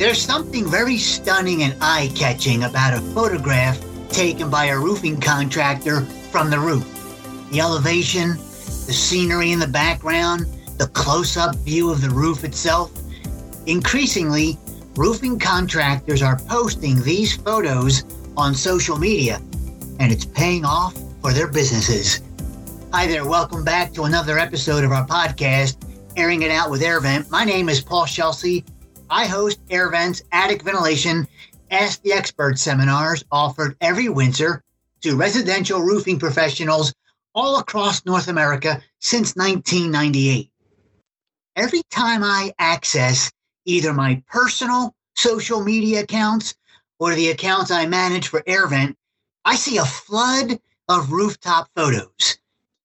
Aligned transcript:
There's 0.00 0.22
something 0.22 0.66
very 0.66 0.96
stunning 0.96 1.62
and 1.62 1.76
eye 1.82 2.10
catching 2.14 2.64
about 2.64 2.94
a 2.94 3.02
photograph 3.12 3.78
taken 4.08 4.48
by 4.48 4.68
a 4.68 4.78
roofing 4.78 5.20
contractor 5.20 6.00
from 6.32 6.48
the 6.48 6.58
roof. 6.58 6.86
The 7.50 7.60
elevation, 7.60 8.30
the 8.30 8.94
scenery 8.94 9.52
in 9.52 9.58
the 9.58 9.66
background, 9.66 10.46
the 10.78 10.86
close 10.94 11.36
up 11.36 11.54
view 11.56 11.90
of 11.90 12.00
the 12.00 12.08
roof 12.08 12.44
itself. 12.44 12.90
Increasingly, 13.66 14.56
roofing 14.96 15.38
contractors 15.38 16.22
are 16.22 16.38
posting 16.48 17.02
these 17.02 17.36
photos 17.36 18.02
on 18.38 18.54
social 18.54 18.96
media, 18.96 19.36
and 19.98 20.10
it's 20.10 20.24
paying 20.24 20.64
off 20.64 20.98
for 21.20 21.34
their 21.34 21.48
businesses. 21.48 22.22
Hi 22.94 23.06
there, 23.06 23.28
welcome 23.28 23.64
back 23.64 23.92
to 23.92 24.04
another 24.04 24.38
episode 24.38 24.82
of 24.82 24.92
our 24.92 25.06
podcast, 25.06 25.76
Airing 26.16 26.40
It 26.40 26.50
Out 26.50 26.70
with 26.70 26.80
AirVent. 26.80 27.28
My 27.28 27.44
name 27.44 27.68
is 27.68 27.82
Paul 27.82 28.06
Scelsi. 28.06 28.64
I 29.10 29.26
host 29.26 29.58
AirVent's, 29.66 30.22
Attic 30.30 30.62
Ventilation 30.62 31.26
Ask 31.72 32.00
the 32.02 32.12
Expert 32.12 32.58
seminars 32.58 33.24
offered 33.32 33.76
every 33.80 34.08
winter 34.08 34.62
to 35.00 35.16
residential 35.16 35.80
roofing 35.80 36.20
professionals 36.20 36.94
all 37.34 37.58
across 37.58 38.06
North 38.06 38.28
America 38.28 38.80
since 39.00 39.34
1998. 39.34 40.50
Every 41.56 41.82
time 41.90 42.22
I 42.22 42.52
access 42.60 43.32
either 43.64 43.92
my 43.92 44.22
personal 44.30 44.94
social 45.16 45.60
media 45.60 46.02
accounts 46.02 46.54
or 47.00 47.14
the 47.14 47.30
accounts 47.30 47.72
I 47.72 47.86
manage 47.86 48.28
for 48.28 48.42
AirVent, 48.42 48.94
I 49.44 49.56
see 49.56 49.78
a 49.78 49.84
flood 49.84 50.60
of 50.88 51.10
rooftop 51.10 51.68
photos. 51.74 52.38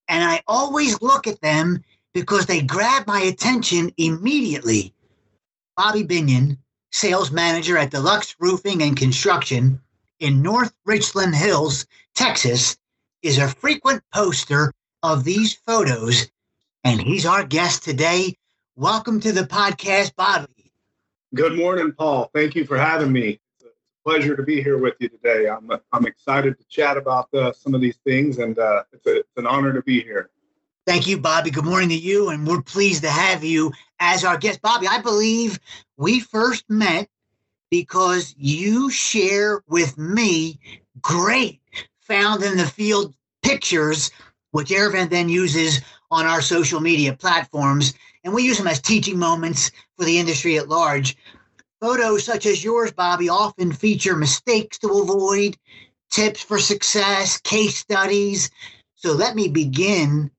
And 0.08 0.24
I 0.24 0.42
always 0.48 1.02
look 1.04 1.28
at 1.28 1.42
them 1.42 1.84
because 2.16 2.48
they 2.48 2.62
grab 2.62 3.06
my 3.06 3.22
attention 3.22 3.92
immediately. 3.98 4.95
Bobby 5.78 6.06
Binion, 6.06 6.58
sales 6.94 7.32
manager 7.32 7.78
at 7.78 7.92
Deluxe 7.92 8.34
Roofing 8.40 8.82
and 8.82 8.96
Construction 8.96 9.82
in 10.20 10.42
North 10.42 10.74
Richland 10.86 11.36
Hills, 11.36 11.86
Texas, 12.14 12.78
is 13.22 13.38
a 13.38 13.50
frequent 13.50 14.02
poster 14.14 14.72
of 15.04 15.26
these 15.26 15.54
photos, 15.54 16.32
and 16.86 17.02
he's 17.02 17.26
our 17.26 17.44
guest 17.44 17.84
today. 17.84 18.38
Welcome 18.78 19.20
to 19.20 19.34
the 19.34 19.42
podcast, 19.42 20.16
Bobby. 20.16 20.72
Good 21.34 21.58
morning, 21.58 21.92
Paul. 21.92 22.30
Thank 22.34 22.56
you 22.56 22.64
for 22.64 22.78
having 22.78 23.12
me. 23.12 23.42
It's 23.60 23.66
a 23.66 24.10
pleasure 24.10 24.38
to 24.38 24.44
be 24.44 24.64
here 24.64 24.78
with 24.78 24.96
you 25.00 25.10
today. 25.10 25.50
I'm, 25.50 25.70
I'm 25.92 26.06
excited 26.06 26.58
to 26.58 26.64
chat 26.70 26.96
about 26.96 27.28
uh, 27.34 27.52
some 27.52 27.76
of 27.76 27.82
these 27.82 27.98
things, 28.06 28.38
and 28.38 28.58
uh, 28.58 28.84
it's, 28.94 29.06
a, 29.08 29.18
it's 29.18 29.36
an 29.36 29.46
honor 29.46 29.74
to 29.74 29.82
be 29.82 30.02
here. 30.02 30.30
Thank 30.86 31.08
you, 31.08 31.18
Bobby. 31.18 31.50
Good 31.50 31.66
morning 31.66 31.90
to 31.90 31.96
you, 31.96 32.30
and 32.30 32.48
we're 32.48 32.62
pleased 32.62 33.02
to 33.04 33.10
have 33.10 33.44
you 33.44 33.74
as 34.00 34.24
our 34.24 34.38
guest. 34.38 34.62
Bobby, 34.62 34.88
I 34.88 35.02
believe 35.02 35.60
we 35.98 36.20
first 36.20 36.64
met 36.70 37.10
because 37.72 38.36
you 38.38 38.92
share 38.92 39.64
with 39.68 39.98
me 39.98 40.60
great 41.02 41.60
found 42.02 42.44
in 42.44 42.58
the 42.58 42.68
field 42.68 43.16
pictures, 43.42 44.12
which 44.52 44.70
AirVent 44.70 45.10
then 45.10 45.28
uses 45.28 45.82
on 46.12 46.28
our 46.28 46.40
social 46.40 46.80
media 46.80 47.14
platforms, 47.14 47.96
and 48.24 48.32
we 48.32 48.44
use 48.44 48.60
them 48.60 48.68
as 48.68 48.80
teaching 48.80 49.18
moments 49.18 49.72
for 49.98 50.06
the 50.06 50.20
industry 50.20 50.56
at 50.60 50.70
large. 50.70 51.18
Photos 51.82 52.24
such 52.24 52.46
as 52.46 52.64
yours, 52.64 52.92
Bobby, 52.92 53.28
often 53.28 53.72
feature 53.72 54.16
mistakes 54.16 54.78
to 54.80 54.88
avoid, 54.90 55.58
tips 56.12 56.44
for 56.44 56.60
success, 56.60 57.40
case 57.42 57.76
studies. 57.76 58.52
So 58.94 59.14
let 59.14 59.36
me 59.36 59.48
begin 59.48 60.30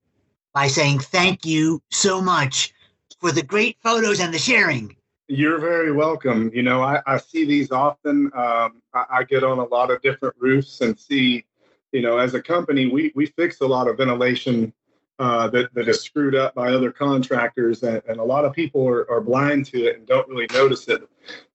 by 0.57 0.67
saying 0.67 0.99
thank 0.99 1.45
you 1.45 1.83
so 1.91 2.23
much 2.23 2.73
for 3.21 3.31
the 3.31 3.43
great 3.43 3.77
photos 3.83 4.21
and 4.21 4.33
the 4.33 4.39
sharing. 4.39 4.97
You're 5.29 5.59
very 5.59 5.93
welcome. 5.93 6.51
You 6.55 6.63
know, 6.63 6.83
I, 6.83 7.03
I 7.07 7.19
see 7.19 7.45
these 7.45 7.71
often. 7.71 8.31
Um, 8.35 8.81
I, 8.95 9.05
I, 9.11 9.25
get 9.25 9.45
on 9.45 9.59
a 9.59 9.65
lot 9.65 9.91
of 9.91 10.01
different 10.01 10.35
roofs 10.39 10.81
and 10.81 10.99
see, 10.99 11.45
you 11.93 12.01
know, 12.01 12.17
as 12.17 12.33
a 12.33 12.41
company, 12.41 12.87
we, 12.87 13.13
we 13.15 13.27
fix 13.27 13.61
a 13.61 13.67
lot 13.67 13.87
of 13.87 13.99
ventilation 13.99 14.73
uh, 15.19 15.49
that, 15.49 15.75
that 15.75 15.89
is 15.89 16.01
screwed 16.01 16.35
up 16.35 16.55
by 16.55 16.73
other 16.73 16.91
contractors. 16.91 17.83
And, 17.83 18.01
and 18.09 18.19
a 18.19 18.25
lot 18.25 18.47
of 18.47 18.55
people 18.55 18.89
are, 18.89 19.11
are 19.11 19.21
blind 19.21 19.67
to 19.67 19.85
it 19.85 19.99
and 19.99 20.07
don't 20.07 20.27
really 20.27 20.47
notice 20.55 20.89
it. 20.89 21.07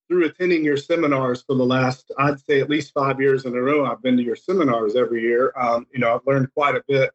Through 0.09 0.25
attending 0.25 0.63
your 0.63 0.77
seminars 0.77 1.41
for 1.41 1.55
the 1.55 1.65
last, 1.65 2.11
I'd 2.19 2.39
say 2.39 2.59
at 2.59 2.69
least 2.69 2.93
five 2.93 3.19
years 3.19 3.45
in 3.45 3.55
a 3.55 3.61
row, 3.61 3.83
I've 3.83 4.03
been 4.03 4.17
to 4.17 4.23
your 4.23 4.35
seminars 4.35 4.95
every 4.95 5.23
year. 5.23 5.53
Um, 5.57 5.87
you 5.91 5.99
know, 5.99 6.13
I've 6.13 6.27
learned 6.27 6.53
quite 6.53 6.75
a 6.75 6.83
bit 6.87 7.09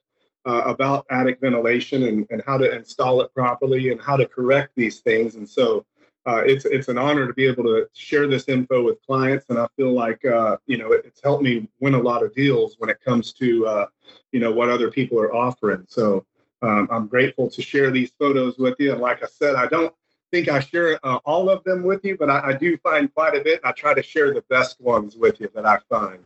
uh, 0.46 0.62
about 0.64 1.06
attic 1.10 1.40
ventilation 1.40 2.04
and, 2.04 2.26
and 2.30 2.42
how 2.46 2.56
to 2.56 2.74
install 2.74 3.20
it 3.20 3.32
properly 3.34 3.90
and 3.90 4.00
how 4.00 4.16
to 4.16 4.26
correct 4.26 4.72
these 4.76 5.00
things. 5.00 5.34
And 5.34 5.48
so 5.48 5.84
uh, 6.26 6.42
it's 6.44 6.64
it's 6.64 6.88
an 6.88 6.98
honor 6.98 7.26
to 7.26 7.34
be 7.34 7.46
able 7.46 7.62
to 7.64 7.88
share 7.92 8.26
this 8.26 8.48
info 8.48 8.82
with 8.82 9.00
clients, 9.06 9.46
and 9.48 9.58
I 9.58 9.68
feel 9.76 9.92
like 9.92 10.24
uh, 10.24 10.56
you 10.66 10.76
know 10.76 10.90
it, 10.90 11.04
it's 11.04 11.22
helped 11.22 11.44
me 11.44 11.68
win 11.80 11.94
a 11.94 12.00
lot 12.00 12.24
of 12.24 12.34
deals 12.34 12.74
when 12.78 12.90
it 12.90 13.00
comes 13.00 13.32
to 13.34 13.66
uh, 13.66 13.86
you 14.32 14.40
know 14.40 14.50
what 14.50 14.68
other 14.68 14.90
people 14.90 15.20
are 15.20 15.32
offering. 15.32 15.84
So 15.88 16.26
um, 16.62 16.88
I'm 16.90 17.06
grateful 17.06 17.48
to 17.50 17.62
share 17.62 17.92
these 17.92 18.10
photos 18.18 18.58
with 18.58 18.74
you. 18.80 18.92
And 18.92 19.00
like 19.00 19.22
I 19.22 19.26
said, 19.26 19.54
I 19.54 19.66
don't 19.66 19.94
think 20.32 20.48
I 20.48 20.58
share 20.58 20.98
uh, 21.04 21.18
all 21.24 21.48
of 21.48 21.62
them 21.62 21.84
with 21.84 22.04
you, 22.04 22.16
but 22.16 22.28
I, 22.28 22.48
I 22.48 22.52
do 22.54 22.76
find 22.78 23.12
quite 23.14 23.36
a 23.36 23.40
bit. 23.40 23.60
I 23.62 23.70
try 23.70 23.94
to 23.94 24.02
share 24.02 24.34
the 24.34 24.42
best 24.50 24.80
ones 24.80 25.16
with 25.16 25.40
you 25.40 25.48
that 25.54 25.64
I 25.64 25.78
find. 25.88 26.24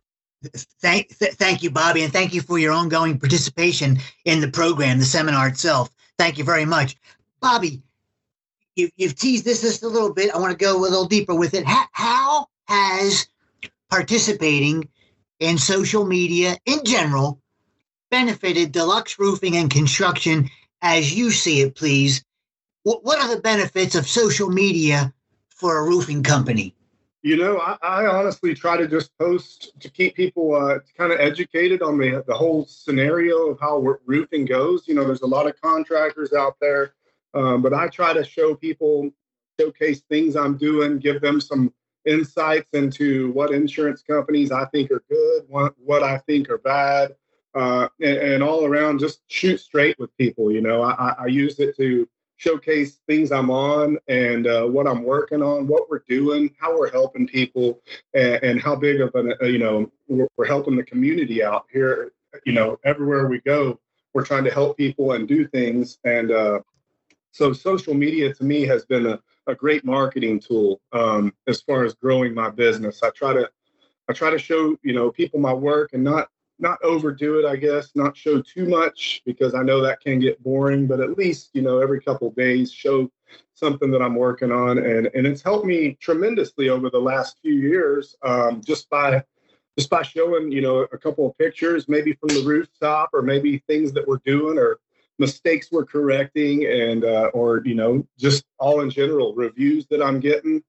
Thank, 0.81 1.17
th- 1.19 1.33
thank 1.33 1.61
you, 1.61 1.69
Bobby, 1.69 2.03
and 2.03 2.11
thank 2.11 2.33
you 2.33 2.41
for 2.41 2.57
your 2.57 2.73
ongoing 2.73 3.19
participation 3.19 3.99
in 4.25 4.41
the 4.41 4.47
program, 4.49 4.97
the 4.97 5.05
seminar 5.05 5.47
itself. 5.47 5.89
Thank 6.17 6.37
you 6.37 6.43
very 6.43 6.65
much, 6.65 6.97
Bobby. 7.39 7.81
You, 8.75 8.89
you've 8.95 9.15
teased 9.15 9.45
this 9.45 9.61
just 9.61 9.83
a 9.83 9.87
little 9.87 10.13
bit. 10.13 10.33
I 10.33 10.39
want 10.39 10.51
to 10.51 10.57
go 10.57 10.77
a 10.77 10.79
little 10.79 11.05
deeper 11.05 11.35
with 11.35 11.53
it. 11.53 11.65
How, 11.65 11.85
how 11.91 12.47
has 12.67 13.27
participating 13.89 14.87
in 15.39 15.57
social 15.57 16.05
media 16.05 16.57
in 16.65 16.83
general 16.85 17.39
benefited 18.09 18.71
deluxe 18.71 19.19
roofing 19.19 19.57
and 19.57 19.69
construction 19.69 20.49
as 20.81 21.13
you 21.13 21.31
see 21.31 21.61
it, 21.61 21.75
please? 21.75 22.23
What, 22.83 23.03
what 23.03 23.19
are 23.19 23.35
the 23.35 23.41
benefits 23.41 23.95
of 23.95 24.07
social 24.07 24.49
media 24.49 25.13
for 25.49 25.77
a 25.77 25.83
roofing 25.83 26.23
company? 26.23 26.73
You 27.23 27.37
know, 27.37 27.59
I, 27.59 27.77
I, 27.83 28.05
honestly 28.07 28.55
try 28.55 28.77
to 28.77 28.87
just 28.87 29.15
post 29.19 29.79
to 29.79 29.89
keep 29.91 30.15
people 30.15 30.55
uh, 30.55 30.79
kind 30.97 31.11
of 31.13 31.19
educated 31.19 31.83
on 31.83 31.99
the 31.99 32.23
the 32.25 32.33
whole 32.33 32.65
scenario 32.65 33.49
of 33.49 33.59
how 33.59 33.77
roofing 34.05 34.45
goes. 34.45 34.87
You 34.87 34.95
know, 34.95 35.03
there's 35.03 35.21
a 35.21 35.27
lot 35.27 35.47
of 35.47 35.59
contractors 35.61 36.33
out 36.33 36.55
there, 36.59 36.93
um, 37.35 37.61
but 37.61 37.75
I 37.75 37.89
try 37.89 38.13
to 38.13 38.23
show 38.23 38.55
people, 38.55 39.11
showcase 39.59 40.01
things 40.09 40.35
I'm 40.35 40.57
doing, 40.57 40.97
give 40.97 41.21
them 41.21 41.39
some 41.39 41.71
insights 42.05 42.69
into 42.73 43.31
what 43.33 43.51
insurance 43.51 44.01
companies 44.01 44.51
I 44.51 44.65
think 44.65 44.89
are 44.89 45.03
good, 45.07 45.43
what 45.47 45.75
what 45.77 46.01
I 46.01 46.17
think 46.19 46.49
are 46.49 46.57
bad, 46.57 47.13
uh, 47.53 47.87
and, 47.99 48.17
and, 48.17 48.43
all 48.43 48.65
around 48.65 48.99
just 48.99 49.21
shoot 49.27 49.59
straight 49.59 49.99
with 49.99 50.15
people. 50.17 50.51
You 50.51 50.61
know, 50.61 50.81
I, 50.81 51.15
I 51.19 51.25
use 51.27 51.59
it 51.59 51.77
to 51.77 52.09
showcase 52.41 52.97
things 53.07 53.31
I'm 53.31 53.51
on 53.51 53.99
and 54.07 54.47
uh, 54.47 54.65
what 54.65 54.87
I'm 54.87 55.03
working 55.03 55.43
on, 55.43 55.67
what 55.67 55.91
we're 55.91 56.03
doing, 56.09 56.55
how 56.59 56.75
we're 56.75 56.91
helping 56.91 57.27
people, 57.27 57.79
and, 58.15 58.41
and 58.43 58.61
how 58.61 58.75
big 58.75 58.99
of 58.99 59.13
an 59.13 59.35
uh, 59.39 59.45
you 59.45 59.59
know 59.59 59.91
we're, 60.07 60.27
we're, 60.37 60.47
helping 60.47 60.75
the 60.75 60.83
community 60.83 61.43
out 61.43 61.67
here. 61.71 62.13
You 62.43 62.53
know, 62.53 62.79
everywhere 62.83 63.27
we 63.27 63.41
go, 63.41 63.79
we're 64.13 64.25
trying 64.25 64.43
to 64.45 64.51
help 64.51 64.75
people 64.75 65.11
and 65.11 65.27
do 65.27 65.47
things. 65.47 65.99
And 66.03 66.31
uh, 66.31 66.61
so, 67.31 67.53
social 67.53 67.93
media 67.93 68.33
to 68.33 68.43
me 68.43 68.63
has 68.63 68.85
been 68.85 69.05
a, 69.05 69.19
a 69.45 69.53
great 69.53 69.85
marketing 69.85 70.39
tool 70.39 70.81
um, 70.93 71.33
as 71.45 71.61
far 71.61 71.83
as 71.83 71.93
growing 71.93 72.33
my 72.33 72.49
business. 72.49 73.03
I 73.03 73.11
try 73.11 73.33
to 73.33 73.47
I 74.09 74.13
try 74.13 74.31
to 74.31 74.39
show 74.39 74.75
you 74.81 74.93
know 74.93 75.11
people 75.11 75.39
my 75.39 75.53
work 75.53 75.91
and 75.93 76.03
not 76.03 76.29
not 76.61 76.83
overdo 76.83 77.39
it, 77.39 77.45
I 77.45 77.55
guess, 77.55 77.91
not 77.95 78.15
show 78.15 78.41
too 78.41 78.67
much 78.67 79.21
because 79.25 79.55
I 79.55 79.63
know 79.63 79.81
that 79.81 80.01
can 80.01 80.19
get 80.19 80.41
boring, 80.43 80.87
but 80.87 80.99
at 80.99 81.17
least, 81.17 81.49
you 81.53 81.61
know, 81.61 81.79
every 81.79 81.99
couple 81.99 82.31
days 82.31 82.71
show 82.71 83.11
something 83.55 83.91
that 83.91 84.01
I'm 84.01 84.15
working 84.15 84.51
on. 84.51 84.77
And, 84.77 85.09
and 85.13 85.25
it's 85.25 85.41
helped 85.41 85.65
me 85.65 85.97
tremendously 85.99 86.69
over 86.69 86.89
the 86.89 86.99
last 86.99 87.39
few 87.41 87.53
years 87.53 88.15
um, 88.23 88.61
just 88.61 88.89
by 88.89 89.23
just 89.77 89.89
by 89.89 90.01
showing, 90.01 90.51
you 90.51 90.61
know, 90.61 90.79
a 90.91 90.97
couple 90.97 91.29
of 91.29 91.37
pictures, 91.37 91.87
maybe 91.87 92.13
from 92.13 92.27
the 92.29 92.43
rooftop 92.45 93.09
or 93.13 93.21
maybe 93.21 93.63
things 93.67 93.93
that 93.93 94.05
we're 94.05 94.19
doing 94.25 94.57
or 94.57 94.79
mistakes 95.17 95.69
we're 95.71 95.85
correcting 95.85 96.65
and 96.65 97.05
uh, 97.05 97.29
or, 97.33 97.61
you 97.63 97.73
know, 97.73 98.05
just 98.19 98.43
all 98.59 98.81
in 98.81 98.89
general 98.89 99.33
reviews 99.33 99.87
that 99.87 100.01
I'm 100.01 100.19
getting. 100.19 100.61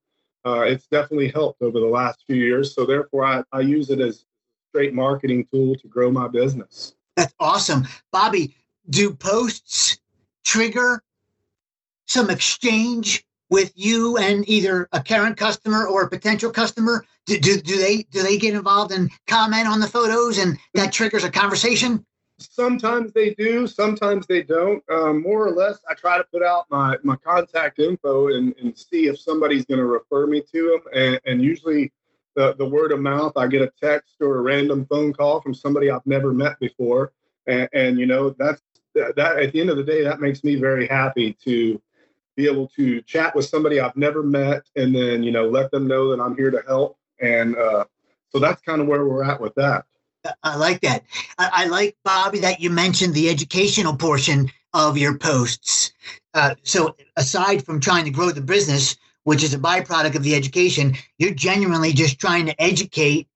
Uh, 0.45 0.61
it's 0.61 0.87
definitely 0.87 1.29
helped 1.29 1.63
over 1.63 1.81
the 1.81 1.87
last 1.87 2.23
few 2.27 2.37
years. 2.37 2.75
So 2.75 2.87
therefore 2.87 3.25
I, 3.25 3.43
I 3.53 3.61
use 3.61 3.91
it 3.91 4.01
as 4.01 4.25
great 4.73 4.95
marketing 4.95 5.47
tool 5.53 5.75
to 5.77 5.89
grow 5.89 6.11
my 6.11 6.29
business. 6.29 6.95
That's 7.17 7.35
awesome. 7.39 7.87
Bobby, 8.11 8.57
do 8.89 9.13
posts 9.15 9.99
trigger 10.45 11.03
some 12.07 12.31
exchange 12.31 13.25
with 13.51 13.73
you 13.75 14.17
and 14.17 14.49
either 14.49 14.89
a 14.93 15.03
current 15.03 15.37
customer 15.37 15.87
or 15.87 16.03
a 16.03 16.09
potential 16.09 16.51
customer? 16.51 17.05
Do, 17.27 17.39
do, 17.39 17.61
do 17.61 17.77
they 17.77 18.03
do 18.05 18.23
they 18.23 18.39
get 18.39 18.55
involved 18.55 18.93
and 18.93 19.11
comment 19.27 19.69
on 19.69 19.79
the 19.79 19.87
photos 19.87 20.39
and 20.39 20.59
that 20.75 20.93
triggers 20.93 21.25
a 21.25 21.31
conversation? 21.31 22.05
sometimes 22.51 23.13
they 23.13 23.35
do, 23.35 23.67
sometimes 23.67 24.27
they 24.27 24.43
don't. 24.43 24.83
Um, 24.91 25.23
more 25.23 25.47
or 25.47 25.51
less, 25.51 25.79
I 25.89 25.95
try 25.95 26.19
to 26.19 26.25
put 26.25 26.43
out 26.43 26.67
my, 26.71 26.97
my 27.03 27.17
contact 27.17 27.79
info 27.79 28.29
and, 28.29 28.55
and 28.61 28.77
see 28.77 29.07
if 29.07 29.19
somebody's 29.19 29.65
going 29.65 29.79
to 29.79 29.87
refer 29.87 30.27
me 30.27 30.43
to 30.53 30.71
them. 30.71 30.93
And, 30.95 31.21
and 31.27 31.43
usually, 31.43 31.93
the, 32.35 32.55
the 32.55 32.67
word 32.67 32.93
of 32.93 33.01
mouth, 33.01 33.33
I 33.37 33.47
get 33.47 33.63
a 33.63 33.73
text 33.81 34.17
or 34.21 34.39
a 34.39 34.43
random 34.43 34.87
phone 34.87 35.13
call 35.13 35.41
from 35.41 35.55
somebody 35.55 35.91
I've 35.91 36.07
never 36.07 36.33
met 36.33 36.59
before. 36.61 37.13
And, 37.47 37.69
and 37.73 37.99
you 37.99 38.07
know, 38.07 38.31
that's 38.31 38.63
that, 38.95 39.19
at 39.19 39.53
the 39.53 39.61
end 39.61 39.71
of 39.71 39.77
the 39.77 39.85
day, 39.85 40.03
that 40.03 40.21
makes 40.21 40.45
me 40.45 40.57
very 40.57 40.87
happy 40.87 41.37
to 41.45 41.81
be 42.37 42.47
able 42.47 42.69
to 42.69 43.03
chat 43.03 43.35
with 43.35 43.47
somebody 43.47 43.81
I've 43.81 43.97
never 43.97 44.23
met 44.23 44.63
and 44.77 44.95
then, 44.95 45.23
you 45.23 45.33
know, 45.33 45.49
let 45.49 45.71
them 45.71 45.87
know 45.87 46.11
that 46.11 46.23
I'm 46.23 46.37
here 46.37 46.51
to 46.51 46.63
help. 46.67 46.97
And 47.21 47.57
uh, 47.57 47.85
so 48.31 48.39
that's 48.39 48.63
kind 48.63 48.81
of 48.81 48.87
where 48.87 49.05
we're 49.05 49.25
at 49.25 49.41
with 49.41 49.55
that. 49.57 49.85
I 50.43 50.57
like 50.57 50.81
that. 50.83 51.05
I, 51.39 51.51
I, 51.53 51.67
like, 51.67 51.97
Bobby, 52.05 52.39
that 52.41 52.61
you 52.61 52.71
mentioned 52.71 53.13
the 53.13 53.29
educational 53.29 53.97
portion 53.97 54.51
of 54.73 54.97
your 54.97 55.19
posts. 55.19 55.93
Uh, 56.33 56.55
so, 56.63 56.97
aside 57.17 57.65
from 57.65 57.81
trying 57.81 58.05
to 58.05 58.11
grow 58.11 58.31
the 58.31 58.41
business, 58.41 58.97
which 59.25 59.43
is 59.43 59.55
a 59.55 59.59
byproduct 59.59 60.17
of 60.17 60.23
the 60.23 60.35
education, 60.35 60.95
you're 61.19 61.35
genuinely 61.35 61.93
just 61.93 62.19
trying 62.19 62.47
to 62.47 62.63
educate, 62.63 63.29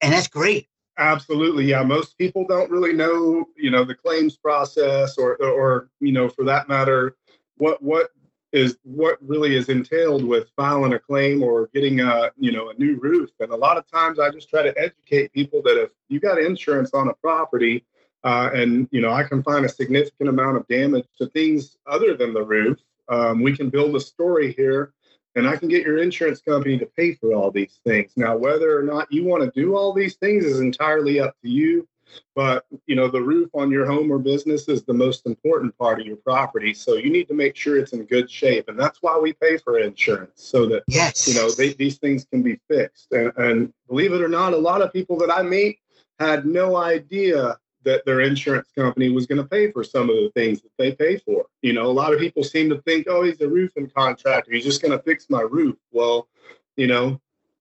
and 0.00 0.12
that's 0.12 0.28
great. 0.28 0.68
Absolutely, 0.98 1.64
yeah. 1.64 1.82
Most 1.82 2.18
people 2.18 2.44
don't 2.46 2.70
really 2.70 2.92
know, 2.92 3.44
you 3.56 3.70
know, 3.70 3.84
the 3.84 3.94
claims 3.94 4.36
process, 4.36 5.16
or, 5.16 5.36
or 5.36 5.90
you 6.00 6.12
know, 6.12 6.28
for 6.28 6.44
that 6.44 6.68
matter, 6.68 7.16
what 7.56 7.82
what 7.82 8.10
is 8.52 8.78
what 8.82 9.18
really 9.20 9.56
is 9.56 9.68
entailed 9.68 10.24
with 10.24 10.48
filing 10.56 10.94
a 10.94 10.98
claim 10.98 11.42
or 11.42 11.68
getting 11.74 12.00
a 12.00 12.30
you 12.38 12.50
know 12.50 12.70
a 12.70 12.74
new 12.74 12.96
roof 12.96 13.30
and 13.40 13.52
a 13.52 13.56
lot 13.56 13.76
of 13.76 13.86
times 13.90 14.18
i 14.18 14.30
just 14.30 14.48
try 14.48 14.62
to 14.62 14.74
educate 14.78 15.32
people 15.32 15.60
that 15.62 15.80
if 15.80 15.90
you 16.08 16.18
got 16.18 16.38
insurance 16.38 16.92
on 16.94 17.08
a 17.08 17.14
property 17.14 17.84
uh, 18.24 18.48
and 18.54 18.88
you 18.90 19.02
know 19.02 19.10
i 19.10 19.22
can 19.22 19.42
find 19.42 19.66
a 19.66 19.68
significant 19.68 20.30
amount 20.30 20.56
of 20.56 20.66
damage 20.66 21.06
to 21.18 21.26
things 21.28 21.76
other 21.86 22.16
than 22.16 22.32
the 22.32 22.42
roof 22.42 22.78
um, 23.08 23.42
we 23.42 23.56
can 23.56 23.70
build 23.70 23.94
a 23.96 24.00
story 24.00 24.52
here 24.52 24.92
and 25.34 25.48
i 25.48 25.56
can 25.56 25.68
get 25.68 25.84
your 25.84 25.98
insurance 25.98 26.40
company 26.40 26.78
to 26.78 26.86
pay 26.96 27.14
for 27.14 27.32
all 27.32 27.50
these 27.50 27.80
things 27.84 28.12
now 28.16 28.36
whether 28.36 28.78
or 28.78 28.82
not 28.82 29.10
you 29.10 29.24
want 29.24 29.42
to 29.42 29.60
do 29.60 29.76
all 29.76 29.92
these 29.92 30.16
things 30.16 30.44
is 30.44 30.60
entirely 30.60 31.20
up 31.20 31.34
to 31.42 31.48
you 31.48 31.86
but 32.34 32.64
you 32.86 32.94
know, 32.94 33.08
the 33.08 33.20
roof 33.20 33.50
on 33.54 33.70
your 33.70 33.86
home 33.86 34.10
or 34.10 34.18
business 34.18 34.68
is 34.68 34.82
the 34.84 34.94
most 34.94 35.26
important 35.26 35.76
part 35.78 36.00
of 36.00 36.06
your 36.06 36.16
property. 36.16 36.74
So 36.74 36.94
you 36.94 37.10
need 37.10 37.28
to 37.28 37.34
make 37.34 37.56
sure 37.56 37.78
it's 37.78 37.92
in 37.92 38.04
good 38.04 38.30
shape, 38.30 38.68
and 38.68 38.78
that's 38.78 39.02
why 39.02 39.18
we 39.18 39.32
pay 39.32 39.58
for 39.58 39.78
insurance 39.78 40.32
so 40.36 40.66
that 40.66 40.84
yes, 40.86 41.26
you 41.26 41.34
know 41.34 41.50
they, 41.50 41.72
these 41.74 41.98
things 41.98 42.24
can 42.24 42.42
be 42.42 42.60
fixed. 42.68 43.08
And, 43.12 43.32
and 43.36 43.72
believe 43.88 44.12
it 44.12 44.22
or 44.22 44.28
not, 44.28 44.52
a 44.52 44.58
lot 44.58 44.82
of 44.82 44.92
people 44.92 45.16
that 45.18 45.30
I 45.30 45.42
meet 45.42 45.78
had 46.18 46.46
no 46.46 46.76
idea 46.76 47.58
that 47.88 48.04
their 48.04 48.20
insurance 48.20 48.68
company 48.76 49.08
was 49.08 49.26
going 49.26 49.40
to 49.40 49.48
pay 49.48 49.72
for 49.72 49.82
some 49.82 50.10
of 50.10 50.16
the 50.16 50.30
things 50.34 50.60
that 50.60 50.70
they 50.76 50.92
pay 50.92 51.16
for. 51.16 51.46
You 51.62 51.72
know, 51.72 51.86
a 51.86 51.96
lot 52.02 52.12
of 52.12 52.20
people 52.20 52.44
seem 52.44 52.68
to 52.68 52.82
think, 52.82 53.06
oh, 53.08 53.22
he's 53.22 53.40
a 53.40 53.48
roofing 53.48 53.88
contractor. 53.88 54.52
He's 54.52 54.64
just 54.64 54.82
going 54.82 54.92
to 54.92 55.02
fix 55.02 55.30
my 55.30 55.40
roof. 55.40 55.76
Well, 55.90 56.28
you 56.76 56.86
know, 56.86 57.18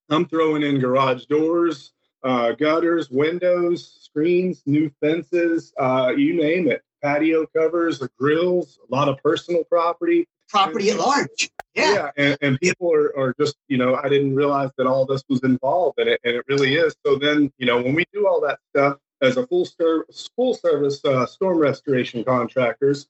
I'm 0.10 0.26
throwing 0.26 0.64
in 0.64 0.80
garage 0.80 1.26
doors, 1.28 1.94
uh, 2.24 2.52
gutters, 2.52 3.10
windows, 3.10 4.00
screens, 4.02 4.64
new 4.66 4.92
fences, 5.00 5.74
uh, 5.80 6.12
you 6.16 6.36
name 6.36 6.68
it. 6.68 6.82
Patio 7.02 7.46
covers, 7.56 8.00
the 8.00 8.10
grills, 8.20 8.80
a 8.92 8.94
lot 8.94 9.08
of 9.08 9.18
personal 9.24 9.64
property. 9.64 10.28
Property 10.50 10.90
and, 10.90 11.00
at 11.00 11.06
large. 11.06 11.50
Yeah. 11.74 11.94
Yeah. 11.94 12.10
And, 12.18 12.38
and 12.42 12.60
people 12.60 12.94
are, 12.94 13.18
are 13.18 13.34
just, 13.40 13.56
you 13.70 13.78
know, 13.78 13.96
I 13.96 14.10
didn't 14.10 14.36
realize 14.36 14.72
that 14.78 14.88
all 14.88 15.06
this 15.06 15.24
was 15.30 15.42
involved 15.44 16.00
in 16.02 16.10
it. 16.10 16.20
And 16.26 16.36
it 16.36 16.44
really 16.50 16.76
is. 16.76 16.98
So 17.06 17.16
then, 17.16 17.50
you 17.58 17.66
know, 17.66 17.82
when 17.82 17.96
we 17.96 18.04
do 18.12 18.28
all 18.28 18.42
that 18.42 18.60
stuff 18.76 18.98
as 19.22 19.38
a 19.38 19.48
full, 19.48 19.66
ser- 19.66 20.06
full 20.36 20.54
service 20.54 21.04
uh, 21.06 21.26
storm 21.26 21.58
restoration 21.58 22.24
contractors, 22.24 23.08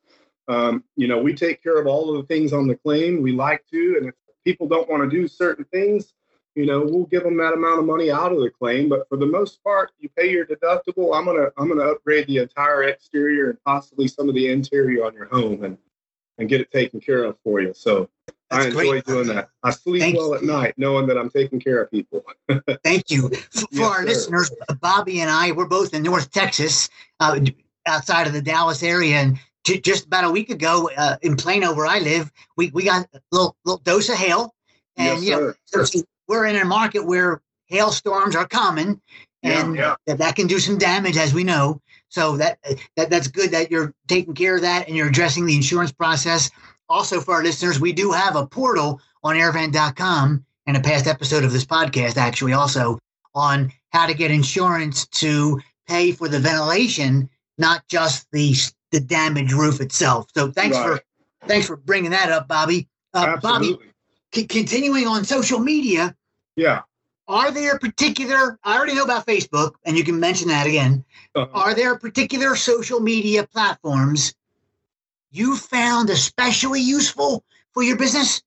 um, 0.48 0.83
you 0.95 1.07
know, 1.07 1.21
we 1.21 1.33
take 1.33 1.62
care 1.62 1.80
of 1.80 1.88
all 1.88 2.09
of 2.09 2.18
the 2.18 2.33
things 2.33 2.54
on 2.54 2.68
the 2.68 2.75
claim. 2.75 3.21
We 3.21 3.33
like 3.33 3.65
to. 3.71 3.95
And 3.98 4.09
if 4.09 4.15
people 4.45 4.68
don't 4.68 4.89
want 4.89 5.04
to 5.04 5.09
do 5.09 5.27
certain 5.27 5.65
things, 5.65 6.13
you 6.56 6.65
know, 6.65 6.81
we'll 6.81 7.06
give 7.06 7.24
them 7.24 7.38
that 7.38 7.54
amount 7.54 7.80
of 7.80 7.86
money 7.86 8.09
out 8.09 8.31
of 8.31 8.39
the 8.39 8.50
claim. 8.50 8.89
But 8.89 9.07
for 9.09 9.18
the 9.18 9.25
most 9.25 9.63
part, 9.63 9.92
you 10.00 10.09
pay 10.09 10.31
your 10.31 10.45
deductible. 10.45 11.15
I'm 11.15 11.25
gonna 11.25 11.50
I'm 11.57 11.68
gonna 11.68 11.92
upgrade 11.92 12.27
the 12.27 12.39
entire 12.39 12.83
exterior 12.83 13.51
and 13.51 13.63
possibly 13.63 14.07
some 14.07 14.27
of 14.27 14.36
the 14.36 14.50
interior 14.50 15.06
on 15.06 15.13
your 15.13 15.27
home 15.27 15.63
and 15.63 15.77
and 16.38 16.50
get 16.50 16.62
it 16.62 16.72
taken 16.72 17.00
care 17.00 17.24
of 17.24 17.38
for 17.44 17.62
you. 17.62 17.74
So 17.74 18.10
That's 18.50 18.66
I 18.66 18.68
enjoy 18.68 18.89
great. 18.89 19.06
doing 19.06 19.28
that. 19.28 19.50
I 19.63 19.72
sleep 19.72 20.01
Thank 20.01 20.18
well 20.18 20.30
you. 20.30 20.36
at 20.36 20.44
night 20.44 20.74
knowing 20.78 21.07
that 21.07 21.18
I'm 21.18 21.30
taking 21.30 21.60
care 21.60 21.81
of 21.81 21.92
people. 21.92 22.24
Thank 22.84 23.10
you. 23.10 23.30
For, 23.30 23.68
yes, 23.72 23.81
our 23.81 23.95
sir. 24.01 24.06
listeners, 24.06 24.51
Bobby 24.81 25.22
and 25.22 25.30
I, 25.30 25.51
we're 25.51 25.68
both 25.68 25.94
in 25.94 26.04
North 26.04 26.31
Texas, 26.31 26.89
uh, 27.19 27.39
outside 27.86 28.28
of 28.28 28.34
the 28.34 28.42
Dallas 28.42 28.84
area, 28.84 29.16
and 29.16 29.39
just 29.66 30.06
about 30.06 30.24
a 30.24 30.31
week 30.31 30.50
ago 30.50 30.89
uh, 30.95 31.18
in 31.22 31.36
Plano, 31.36 31.74
where 31.74 31.86
I 31.86 32.00
live, 32.00 32.31
we, 32.56 32.69
we 32.72 32.86
got 32.86 33.07
a 33.13 33.22
little, 33.31 33.56
little 33.66 33.80
dose 33.80 34.10
of 34.10 34.16
hail. 34.16 34.54
And, 34.95 35.22
yes, 35.22 35.24
you 35.24 35.31
know, 35.31 35.83
so 35.86 36.01
we're 36.28 36.45
in 36.45 36.56
a 36.56 36.66
market 36.66 37.06
where 37.06 37.42
hailstorms 37.68 38.36
are 38.36 38.48
common 38.48 39.01
and 39.44 39.75
yeah, 39.75 39.95
yeah. 40.07 40.16
That 40.16 40.36
can 40.36 40.48
do 40.48 40.60
some 40.60 40.78
damage 40.78 41.18
as 41.18 41.33
we 41.33 41.44
know 41.44 41.81
so 42.09 42.38
that, 42.38 42.59
that 42.95 43.09
that's 43.09 43.27
good 43.27 43.51
that 43.51 43.71
you're 43.71 43.94
taking 44.07 44.33
care 44.33 44.56
of 44.56 44.62
that 44.62 44.88
and 44.88 44.95
you're 44.95 45.07
addressing 45.07 45.45
the 45.45 45.56
insurance 45.56 45.92
process 45.92 46.50
also 46.89 47.19
for 47.19 47.36
our 47.36 47.44
listeners 47.44 47.80
we 47.80 47.92
do 47.92 48.12
have 48.12 48.36
a 48.36 48.45
portal 48.45 49.01
on 49.24 49.36
airvent.com 49.36 50.44
and 50.65 50.77
a 50.77 50.81
past 50.81 51.07
episode 51.07 51.44
of 51.44 51.51
this 51.51 51.65
podcast 51.65 52.18
actually 52.18 52.54
also 52.54 52.98
on 53.36 53.71
how 53.92 54.06
to 54.06 54.13
get 54.13 54.31
insurance 54.31 55.06
to 55.07 55.59
pay 55.88 56.12
for 56.12 56.27
the 56.27 56.39
ventilation 56.39 57.30
not 57.57 57.88
just 57.88 58.27
the 58.31 58.54
the 58.92 59.00
damaged 59.00 59.54
roof 59.54 59.81
itself 59.81 60.27
so 60.33 60.51
thanks 60.51 60.77
right. 60.77 61.00
for 61.00 61.48
thanks 61.48 61.68
for 61.68 61.75
bringing 61.75 62.12
that 62.12 62.31
up 62.31 62.48
bobby 62.48 62.88
uh, 63.13 63.38
bobby 63.38 63.77
c- 64.33 64.48
continuing 64.48 65.07
on 65.07 65.25
social 65.25 65.59
media. 65.59 66.15
Yeah. 66.56 66.81
Are 67.28 67.52
there 67.52 67.78
particular, 67.78 68.58
I 68.64 68.78
already 68.78 68.96
know 68.96 69.04
about 69.04 69.26
Facebook, 69.26 69.74
and 69.86 69.98
you 69.98 70.04
can 70.04 70.20
mention 70.20 70.48
that 70.48 70.66
again. 70.66 71.04
Uh-huh. 71.36 71.50
Are 71.54 71.74
there 71.74 71.98
particular 71.98 72.56
social 72.56 73.00
media 73.00 73.46
platforms 73.46 74.34
you 75.32 75.58
found 75.58 76.10
especially 76.10 76.82
useful 76.82 77.44
for 77.74 77.84
your 77.84 77.98
business? 77.98 78.42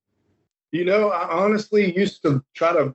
You 0.72 0.84
know, 0.84 1.10
I 1.10 1.28
honestly 1.28 1.94
used 1.94 2.22
to 2.22 2.42
try 2.54 2.72
to 2.72 2.94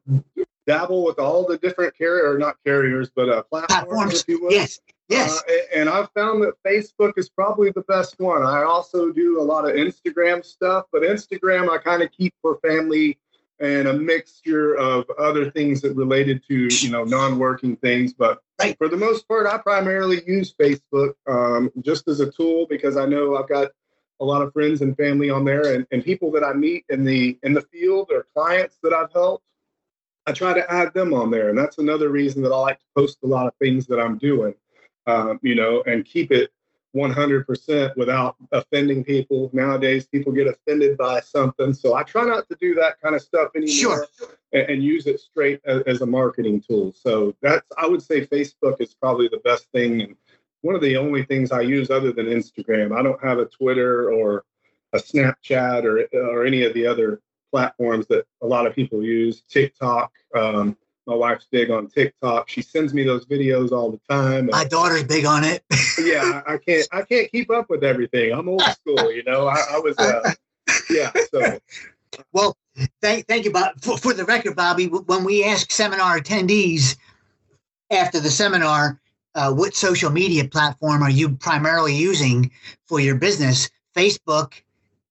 dabble 0.65 1.05
with 1.05 1.19
all 1.19 1.45
the 1.45 1.57
different 1.57 1.95
carrier, 1.95 2.31
or 2.31 2.39
not 2.39 2.55
carriers, 2.65 3.11
but 3.15 3.29
uh, 3.29 3.43
platforms, 3.43 3.67
platforms, 3.67 4.21
if 4.21 4.27
you 4.27 4.41
will. 4.41 4.51
Yes. 4.51 4.79
Yes. 5.07 5.43
Uh, 5.47 5.53
and 5.75 5.87
I've 5.87 6.09
found 6.15 6.41
that 6.41 6.53
Facebook 6.65 7.13
is 7.17 7.29
probably 7.29 7.69
the 7.69 7.81
best 7.81 8.19
one. 8.19 8.41
I 8.41 8.63
also 8.63 9.11
do 9.11 9.39
a 9.39 9.43
lot 9.43 9.69
of 9.69 9.75
Instagram 9.75 10.43
stuff, 10.43 10.85
but 10.91 11.03
Instagram 11.03 11.69
I 11.69 11.77
kind 11.77 12.01
of 12.01 12.11
keep 12.11 12.33
for 12.41 12.57
family 12.65 13.19
and 13.59 13.87
a 13.87 13.93
mixture 13.93 14.75
of 14.75 15.05
other 15.17 15.49
things 15.49 15.81
that 15.81 15.95
related 15.95 16.43
to 16.47 16.67
you 16.69 16.89
know 16.89 17.03
non-working 17.03 17.77
things. 17.77 18.13
But 18.13 18.41
right. 18.59 18.77
for 18.77 18.87
the 18.87 18.97
most 18.97 19.27
part, 19.27 19.47
I 19.47 19.57
primarily 19.57 20.21
use 20.25 20.53
Facebook 20.53 21.13
um, 21.27 21.71
just 21.81 22.07
as 22.07 22.19
a 22.19 22.31
tool 22.31 22.67
because 22.69 22.97
I 22.97 23.05
know 23.05 23.37
I've 23.37 23.49
got 23.49 23.71
a 24.19 24.25
lot 24.25 24.41
of 24.41 24.53
friends 24.53 24.81
and 24.81 24.95
family 24.95 25.29
on 25.29 25.43
there, 25.45 25.73
and, 25.73 25.85
and 25.91 26.03
people 26.03 26.31
that 26.31 26.43
I 26.43 26.53
meet 26.53 26.85
in 26.89 27.03
the 27.03 27.37
in 27.43 27.53
the 27.53 27.61
field 27.61 28.09
or 28.11 28.27
clients 28.33 28.77
that 28.83 28.93
I've 28.93 29.11
helped. 29.11 29.43
I 30.27 30.31
try 30.31 30.53
to 30.53 30.71
add 30.71 30.91
them 30.95 31.13
on 31.13 31.29
there, 31.29 31.49
and 31.49 31.57
that's 31.57 31.77
another 31.77 32.09
reason 32.09 32.41
that 32.43 32.51
I 32.51 32.57
like 32.57 32.79
to 32.79 32.85
post 32.95 33.19
a 33.23 33.27
lot 33.27 33.45
of 33.45 33.53
things 33.61 33.85
that 33.87 33.99
I'm 33.99 34.17
doing 34.17 34.55
um, 35.07 35.39
you 35.41 35.55
know, 35.55 35.83
and 35.85 36.05
keep 36.05 36.31
it 36.31 36.51
100% 36.95 37.97
without 37.97 38.35
offending 38.51 39.03
people. 39.03 39.49
Nowadays, 39.53 40.07
people 40.07 40.31
get 40.31 40.47
offended 40.47 40.97
by 40.97 41.19
something. 41.19 41.73
So 41.73 41.93
I 41.93 42.03
try 42.03 42.23
not 42.23 42.47
to 42.49 42.57
do 42.59 42.73
that 42.75 43.01
kind 43.01 43.15
of 43.15 43.21
stuff 43.21 43.49
anymore 43.55 44.07
sure. 44.17 44.29
and, 44.53 44.69
and, 44.69 44.83
use 44.83 45.05
it 45.05 45.19
straight 45.19 45.59
as, 45.65 45.81
as, 45.83 46.01
a 46.01 46.05
marketing 46.05 46.63
tool. 46.65 46.93
So 46.93 47.35
that's, 47.41 47.67
I 47.77 47.85
would 47.85 48.01
say 48.01 48.25
Facebook 48.25 48.79
is 48.79 48.93
probably 48.93 49.27
the 49.27 49.41
best 49.43 49.67
thing. 49.73 50.01
And 50.01 50.15
one 50.61 50.73
of 50.73 50.81
the 50.81 50.95
only 50.95 51.23
things 51.23 51.51
I 51.51 51.61
use 51.61 51.91
other 51.91 52.11
than 52.11 52.27
Instagram. 52.27 52.97
I 52.97 53.03
don't 53.03 53.23
have 53.23 53.39
a 53.39 53.45
Twitter 53.45 54.11
or 54.11 54.45
a 54.93 54.97
Snapchat 54.97 55.83
or, 55.83 56.07
or 56.17 56.45
any 56.45 56.63
of 56.63 56.73
the 56.73 56.87
other 56.87 57.19
platforms 57.51 58.07
that 58.07 58.25
a 58.41 58.47
lot 58.47 58.65
of 58.65 58.73
people 58.73 59.03
use, 59.03 59.41
TikTok. 59.49 60.11
Um, 60.33 60.77
my 61.07 61.15
wife's 61.15 61.47
big 61.51 61.69
on 61.71 61.87
TikTok. 61.87 62.49
She 62.49 62.61
sends 62.61 62.93
me 62.93 63.03
those 63.03 63.25
videos 63.25 63.71
all 63.71 63.91
the 63.91 63.99
time. 64.09 64.47
My 64.51 64.65
daughter's 64.65 65.03
big 65.03 65.25
on 65.25 65.43
it. 65.43 65.63
yeah, 65.99 66.41
I 66.47 66.57
can't 66.57 66.87
I 66.91 67.01
can't 67.03 67.31
keep 67.31 67.49
up 67.51 67.69
with 67.69 67.83
everything. 67.83 68.31
I'm 68.31 68.49
old 68.49 68.61
school, 68.61 69.11
you 69.11 69.23
know. 69.23 69.47
I, 69.47 69.57
I 69.71 69.79
was 69.79 69.97
uh, 69.97 70.33
yeah. 70.89 71.11
So 71.31 71.59
well, 72.33 72.57
thank 73.01 73.27
thank 73.27 73.45
you, 73.45 73.51
Bob. 73.51 73.81
For, 73.81 73.97
for 73.97 74.13
the 74.13 74.25
record, 74.25 74.55
Bobby, 74.55 74.87
when 74.87 75.23
we 75.23 75.43
ask 75.43 75.71
seminar 75.71 76.19
attendees 76.19 76.97
after 77.91 78.19
the 78.19 78.31
seminar, 78.31 78.99
uh, 79.35 79.53
what 79.53 79.75
social 79.75 80.09
media 80.09 80.45
platform 80.45 81.03
are 81.03 81.09
you 81.09 81.35
primarily 81.35 81.95
using 81.95 82.51
for 82.87 82.99
your 82.99 83.15
business? 83.15 83.69
Facebook 83.95 84.53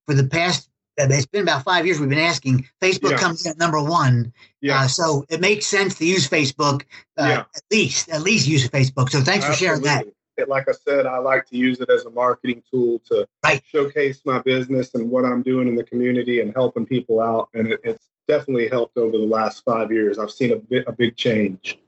for 0.06 0.14
the 0.14 0.26
past 0.26 0.68
it's 0.96 1.26
been 1.26 1.42
about 1.42 1.64
five 1.64 1.86
years 1.86 2.00
we've 2.00 2.08
been 2.08 2.18
asking. 2.18 2.66
Facebook 2.80 3.12
yeah. 3.12 3.16
comes 3.18 3.44
in 3.44 3.52
at 3.52 3.58
number 3.58 3.82
one. 3.82 4.32
Yeah. 4.60 4.80
Uh, 4.82 4.88
so 4.88 5.24
it 5.28 5.40
makes 5.40 5.66
sense 5.66 5.96
to 5.98 6.06
use 6.06 6.28
Facebook. 6.28 6.82
Uh, 7.16 7.26
yeah. 7.26 7.44
At 7.54 7.62
least, 7.70 8.08
at 8.10 8.22
least 8.22 8.46
use 8.46 8.68
Facebook. 8.68 9.10
So 9.10 9.20
thanks 9.20 9.44
Absolutely. 9.44 9.52
for 9.52 9.56
sharing 9.56 9.82
that. 9.82 10.48
like 10.48 10.68
I 10.68 10.72
said, 10.72 11.06
I 11.06 11.18
like 11.18 11.46
to 11.46 11.56
use 11.56 11.80
it 11.80 11.90
as 11.90 12.04
a 12.04 12.10
marketing 12.10 12.62
tool 12.70 13.00
to 13.10 13.26
Right. 13.44 13.62
showcase 13.66 14.20
my 14.24 14.40
business 14.40 14.94
and 14.94 15.10
what 15.10 15.24
I'm 15.24 15.42
doing 15.42 15.68
in 15.68 15.76
the 15.76 15.84
community 15.84 16.40
and 16.40 16.52
helping 16.54 16.86
people 16.86 17.20
out. 17.20 17.48
And 17.54 17.68
it, 17.68 17.80
it's 17.84 18.08
definitely 18.28 18.68
helped 18.68 18.96
over 18.96 19.16
the 19.16 19.24
last 19.24 19.64
five 19.64 19.92
years. 19.92 20.18
I've 20.18 20.30
seen 20.30 20.52
a 20.52 20.56
bit 20.56 20.84
a 20.86 20.92
big 20.92 21.16
change. 21.16 21.78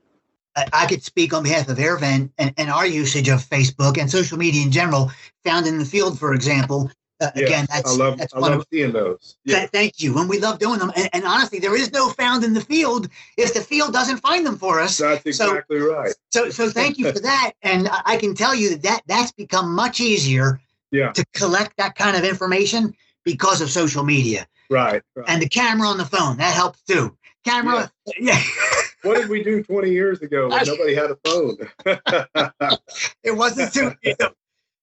I, 0.55 0.65
I 0.73 0.85
could 0.87 1.03
speak 1.03 1.33
on 1.33 1.43
behalf 1.43 1.69
of 1.69 1.77
AirVent 1.77 2.31
and, 2.37 2.53
and 2.57 2.69
our 2.69 2.85
usage 2.85 3.29
of 3.29 3.47
Facebook 3.47 3.97
and 3.97 4.09
social 4.09 4.37
media 4.37 4.63
in 4.63 4.71
general. 4.71 5.11
Found 5.45 5.67
in 5.67 5.77
the 5.77 5.85
field, 5.85 6.19
for 6.19 6.33
example. 6.33 6.91
Uh, 7.19 7.31
Yes, 7.35 7.45
again, 7.49 7.65
that's 7.69 7.91
I 7.91 7.95
love 7.95 8.17
that's 8.17 8.33
I 8.33 8.39
love 8.39 8.59
of 8.59 8.65
seeing 8.71 8.91
those. 8.91 9.37
Th- 9.45 9.57
Yeah. 9.57 9.65
thank 9.67 9.99
you. 10.01 10.17
And 10.19 10.29
we 10.29 10.39
love 10.39 10.59
doing 10.59 10.77
them. 10.79 10.91
And, 10.95 11.09
and 11.13 11.23
honestly, 11.25 11.57
there 11.57 11.75
is 11.75 11.91
no 11.91 12.09
found 12.09 12.43
in 12.43 12.53
the 12.53 12.61
field 12.61 13.09
if 13.37 13.53
the 13.55 13.61
field 13.61 13.91
doesn't 13.91 14.17
find 14.17 14.45
them 14.45 14.55
for 14.57 14.79
us. 14.79 14.97
That's 14.99 15.25
exactly 15.25 15.77
right. 15.79 16.13
So, 16.29 16.49
so 16.51 16.69
thank 16.69 16.97
you 16.99 17.11
for 17.11 17.19
that. 17.19 17.53
And 17.63 17.89
I 17.89 18.01
I 18.05 18.17
can 18.17 18.35
tell 18.35 18.53
you 18.53 18.69
that, 18.69 18.81
that 18.83 19.01
that's 19.07 19.31
become 19.31 19.73
much 19.73 19.99
easier 19.99 20.61
Yeah. 20.91 21.11
to 21.13 21.25
collect 21.33 21.75
that 21.77 21.95
kind 21.95 22.15
of 22.15 22.23
information 22.23 22.93
because 23.25 23.61
of 23.61 23.69
social 23.71 24.03
media 24.03 24.47
Right. 24.69 25.01
right. 25.15 25.25
and 25.27 25.41
the 25.41 25.49
camera 25.49 25.87
on 25.87 25.97
the 25.97 26.05
phone. 26.05 26.37
That 26.37 26.53
helps 26.53 26.81
too. 26.83 27.17
Camera, 27.45 27.89
yeah, 28.19 28.39
what 29.03 29.15
did 29.17 29.29
we 29.29 29.41
do 29.41 29.63
20 29.63 29.89
years 29.89 30.21
ago 30.21 30.49
when 30.49 30.65
nobody 30.65 30.93
had 30.93 31.11
a 31.11 31.17
phone? 31.23 31.55
it 33.23 33.31
wasn't 33.31 33.73
too. 33.73 33.91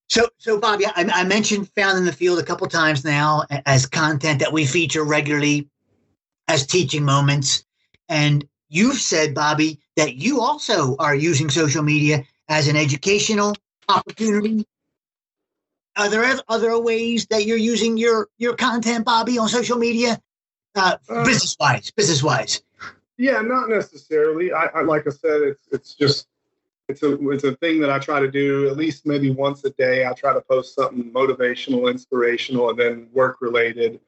So, 0.09 0.29
so 0.39 0.59
Bobby, 0.59 0.87
I, 0.87 0.93
I 1.13 1.25
mentioned 1.25 1.71
found 1.75 1.99
in 1.99 2.05
the 2.05 2.13
field 2.13 2.39
a 2.39 2.45
couple 2.45 2.67
times 2.69 3.05
now 3.05 3.45
as 3.67 3.87
content 3.87 4.41
that 4.41 4.53
we 4.53 4.67
feature 4.67 5.05
regularly 5.05 5.69
as 6.49 6.67
teaching 6.67 7.05
moments. 7.05 7.65
And 8.09 8.47
you've 8.69 9.01
said, 9.01 9.35
Bobby, 9.35 9.81
that 9.97 10.17
you 10.17 10.41
also 10.41 10.97
are 10.97 11.15
using 11.15 11.49
social 11.49 11.83
media 11.83 12.25
as 12.49 12.69
an 12.69 12.77
educational 12.77 13.55
opportunity. 13.89 14.67
Are 15.97 16.11
there 16.11 16.39
other 16.49 16.79
ways 16.79 17.27
that 17.27 17.47
you're 17.47 17.57
using 17.57 17.97
your 17.97 18.29
your 18.39 18.57
content, 18.57 19.05
Bobby, 19.05 19.39
on 19.39 19.49
social 19.49 19.79
media, 19.79 20.21
uh, 20.75 20.97
Uh, 21.09 21.25
business 21.25 21.57
wise? 21.59 21.91
Business 21.93 22.23
wise, 22.23 22.63
Yeah, 23.17 23.41
not 23.43 23.69
necessarily. 23.69 24.53
I, 24.53 24.65
I 24.67 24.83
like 24.83 25.07
I 25.07 25.11
said, 25.11 25.43
it's 25.43 25.69
it's 25.71 25.95
just 25.95 26.27
it's 26.89 27.03
a 27.03 27.31
it's 27.31 27.45
a 27.45 27.57
thing 27.57 27.81
that 27.81 27.91
I 27.91 27.99
try 27.99 28.21
to 28.21 28.31
do 28.31 28.69
at 28.69 28.77
least 28.77 29.07
maybe 29.07 29.31
once 29.31 29.65
a 29.65 29.71
day. 29.71 30.07
I 30.07 30.13
try 30.13 30.33
to 30.33 30.41
post 30.41 30.75
something 30.75 31.11
motivational, 31.13 31.91
inspirational, 31.91 32.71
and 32.71 32.79
then 32.79 33.09
work 33.13 33.39
related 33.41 34.01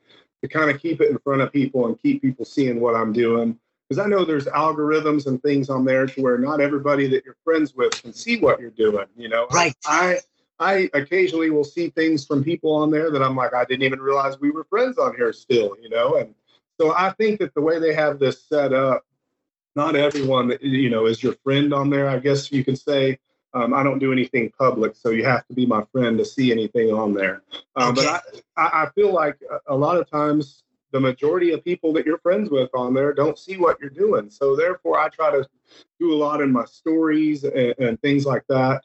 to 0.42 0.48
kind 0.48 0.70
of 0.70 0.80
keep 0.80 1.00
it 1.00 1.10
in 1.10 1.18
front 1.18 1.42
of 1.42 1.52
people 1.52 1.86
and 1.86 2.00
keep 2.00 2.22
people 2.22 2.44
seeing 2.44 2.80
what 2.80 2.94
I'm 2.94 3.12
doing. 3.12 3.58
Because 3.88 4.04
I 4.04 4.08
know 4.08 4.24
there's 4.24 4.46
algorithms 4.46 5.26
and 5.26 5.40
things 5.42 5.70
on 5.70 5.84
there 5.84 6.06
to 6.06 6.20
where 6.20 6.38
not 6.38 6.60
everybody 6.60 7.06
that 7.08 7.24
you're 7.24 7.36
friends 7.44 7.74
with 7.74 8.02
can 8.02 8.12
see 8.12 8.38
what 8.38 8.60
you're 8.60 8.70
doing. 8.70 9.06
You 9.16 9.28
know, 9.28 9.46
right? 9.52 9.74
I 9.86 10.18
I 10.58 10.90
occasionally 10.94 11.50
will 11.50 11.64
see 11.64 11.90
things 11.90 12.26
from 12.26 12.42
people 12.42 12.74
on 12.74 12.90
there 12.90 13.10
that 13.10 13.22
I'm 13.22 13.36
like, 13.36 13.54
I 13.54 13.64
didn't 13.64 13.82
even 13.82 14.00
realize 14.00 14.40
we 14.40 14.50
were 14.50 14.64
friends 14.64 14.98
on 14.98 15.14
here 15.14 15.32
still, 15.32 15.76
you 15.80 15.90
know? 15.90 16.16
And 16.16 16.34
so 16.80 16.94
I 16.94 17.10
think 17.12 17.40
that 17.40 17.54
the 17.54 17.60
way 17.60 17.78
they 17.78 17.94
have 17.94 18.18
this 18.18 18.44
set 18.44 18.72
up, 18.72 19.04
not 19.76 19.94
everyone 19.94 20.48
that 20.48 20.62
you 20.62 20.90
know 20.90 21.06
is 21.06 21.22
your 21.22 21.34
friend 21.44 21.72
on 21.72 21.90
there. 21.90 22.08
I 22.08 22.18
guess 22.18 22.50
you 22.50 22.64
can 22.64 22.74
say 22.76 23.18
um, 23.54 23.72
I 23.74 23.82
don't 23.82 23.98
do 23.98 24.10
anything 24.12 24.50
public, 24.58 24.96
so 24.96 25.10
you 25.10 25.24
have 25.24 25.46
to 25.46 25.54
be 25.54 25.66
my 25.66 25.84
friend 25.92 26.18
to 26.18 26.24
see 26.24 26.50
anything 26.50 26.92
on 26.92 27.14
there. 27.14 27.42
Um, 27.76 27.94
But 27.94 28.06
I, 28.06 28.20
I 28.84 28.88
feel 28.94 29.12
like 29.12 29.38
a- 29.50 29.74
a 29.74 29.76
lot 29.76 29.96
of 29.98 30.10
times 30.10 30.64
the 30.92 31.00
majority 31.00 31.52
of 31.52 31.62
people 31.64 31.92
that 31.94 32.06
you're 32.06 32.18
friends 32.18 32.50
with 32.50 32.70
on 32.74 32.94
there 32.94 33.12
don't 33.12 33.38
see 33.38 33.56
what 33.56 33.78
you're 33.80 33.90
doing. 33.90 34.30
So 34.30 34.56
therefore, 34.56 34.98
I 34.98 35.08
try 35.08 35.30
to 35.30 35.46
do 36.00 36.12
a 36.12 36.16
lot 36.16 36.40
in 36.40 36.50
my 36.52 36.64
stories 36.64 37.44
and, 37.44 37.74
and 37.78 38.00
things 38.00 38.24
like 38.26 38.44
that 38.48 38.82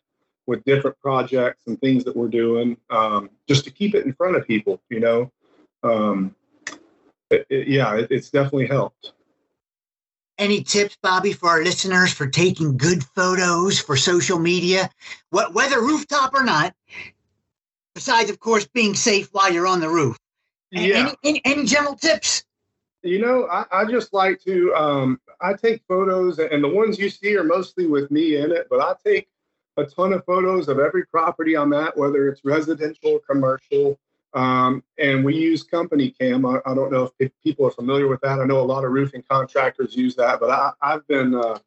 with 0.47 0.63
different 0.65 0.99
projects 0.99 1.67
and 1.67 1.79
things 1.79 2.03
that 2.03 2.15
we're 2.15 2.27
doing, 2.27 2.75
um, 2.89 3.29
just 3.47 3.63
to 3.65 3.71
keep 3.71 3.93
it 3.95 4.05
in 4.05 4.13
front 4.13 4.35
of 4.35 4.45
people. 4.47 4.81
You 4.89 4.99
know, 4.99 5.31
um, 5.83 6.35
it, 7.29 7.45
it- 7.49 7.67
yeah, 7.67 7.95
it, 7.95 8.07
it's 8.11 8.29
definitely 8.29 8.67
helped. 8.67 9.13
Any 10.41 10.63
tips, 10.63 10.97
Bobby, 11.03 11.33
for 11.33 11.49
our 11.49 11.63
listeners 11.63 12.11
for 12.11 12.25
taking 12.25 12.75
good 12.75 13.03
photos 13.03 13.79
for 13.79 13.95
social 13.95 14.39
media, 14.39 14.89
what, 15.29 15.53
whether 15.53 15.79
rooftop 15.79 16.33
or 16.33 16.43
not? 16.43 16.73
Besides, 17.93 18.31
of 18.31 18.39
course, 18.39 18.65
being 18.65 18.95
safe 18.95 19.29
while 19.33 19.53
you're 19.53 19.67
on 19.67 19.81
the 19.81 19.87
roof. 19.87 20.17
Yeah. 20.71 20.95
Any, 20.95 21.15
any, 21.23 21.41
any 21.45 21.65
general 21.65 21.93
tips? 21.93 22.43
You 23.03 23.19
know, 23.19 23.47
I, 23.51 23.65
I 23.71 23.85
just 23.85 24.15
like 24.15 24.41
to. 24.45 24.73
Um, 24.73 25.21
I 25.41 25.53
take 25.53 25.83
photos, 25.87 26.39
and 26.39 26.63
the 26.63 26.69
ones 26.69 26.97
you 26.97 27.11
see 27.11 27.37
are 27.37 27.43
mostly 27.43 27.85
with 27.85 28.09
me 28.09 28.37
in 28.37 28.51
it. 28.51 28.65
But 28.67 28.79
I 28.79 28.95
take 29.05 29.27
a 29.77 29.85
ton 29.85 30.11
of 30.11 30.25
photos 30.25 30.69
of 30.69 30.79
every 30.79 31.05
property 31.05 31.55
I'm 31.55 31.73
at, 31.73 31.95
whether 31.95 32.27
it's 32.27 32.43
residential 32.43 33.11
or 33.11 33.19
commercial. 33.19 33.99
Um, 34.33 34.83
and 34.97 35.25
we 35.25 35.35
use 35.35 35.65
CompanyCam. 35.67 36.61
I, 36.65 36.71
I 36.71 36.73
don't 36.73 36.91
know 36.91 37.03
if 37.03 37.17
pe- 37.17 37.35
people 37.43 37.67
are 37.67 37.71
familiar 37.71 38.07
with 38.07 38.21
that. 38.21 38.39
I 38.39 38.45
know 38.45 38.61
a 38.61 38.63
lot 38.63 38.85
of 38.85 38.91
roofing 38.91 39.23
contractors 39.29 39.95
use 39.95 40.15
that, 40.15 40.39
but 40.39 40.49
I, 40.49 40.71
I've 40.81 41.05
been 41.07 41.35
uh, 41.35 41.59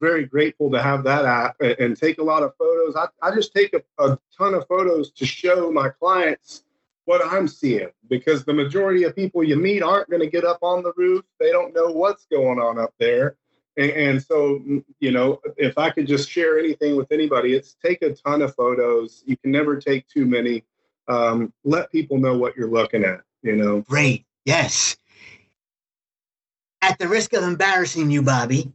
very 0.00 0.24
grateful 0.26 0.70
to 0.70 0.80
have 0.80 1.04
that 1.04 1.24
app 1.24 1.56
and, 1.60 1.76
and 1.78 1.96
take 1.96 2.18
a 2.18 2.22
lot 2.22 2.42
of 2.42 2.54
photos. 2.56 2.94
I, 2.96 3.06
I 3.20 3.34
just 3.34 3.52
take 3.52 3.74
a, 3.74 3.82
a 4.02 4.18
ton 4.36 4.54
of 4.54 4.66
photos 4.68 5.10
to 5.12 5.26
show 5.26 5.72
my 5.72 5.88
clients 5.88 6.64
what 7.04 7.24
I'm 7.24 7.48
seeing 7.48 7.88
because 8.08 8.44
the 8.44 8.52
majority 8.52 9.04
of 9.04 9.16
people 9.16 9.42
you 9.42 9.56
meet 9.56 9.82
aren't 9.82 10.10
going 10.10 10.20
to 10.20 10.28
get 10.28 10.44
up 10.44 10.58
on 10.62 10.82
the 10.82 10.92
roof. 10.96 11.24
They 11.40 11.50
don't 11.50 11.74
know 11.74 11.90
what's 11.90 12.26
going 12.26 12.58
on 12.58 12.78
up 12.78 12.92
there. 12.98 13.36
And, 13.78 13.90
and 13.92 14.22
so, 14.22 14.58
mm, 14.58 14.84
you 15.00 15.10
know, 15.10 15.40
if 15.56 15.78
I 15.78 15.90
could 15.90 16.06
just 16.06 16.28
share 16.28 16.58
anything 16.58 16.96
with 16.96 17.10
anybody, 17.10 17.54
it's 17.54 17.76
take 17.82 18.02
a 18.02 18.12
ton 18.12 18.42
of 18.42 18.54
photos. 18.54 19.22
You 19.24 19.36
can 19.38 19.50
never 19.50 19.80
take 19.80 20.06
too 20.06 20.26
many. 20.26 20.64
Um, 21.08 21.52
let 21.64 21.90
people 21.90 22.18
know 22.18 22.36
what 22.36 22.56
you're 22.56 22.70
looking 22.70 23.04
at, 23.04 23.20
you 23.42 23.56
know. 23.56 23.80
Great. 23.82 24.24
Yes. 24.44 24.96
At 26.82 26.98
the 26.98 27.08
risk 27.08 27.32
of 27.32 27.42
embarrassing 27.42 28.10
you, 28.10 28.22
Bobby, 28.22 28.72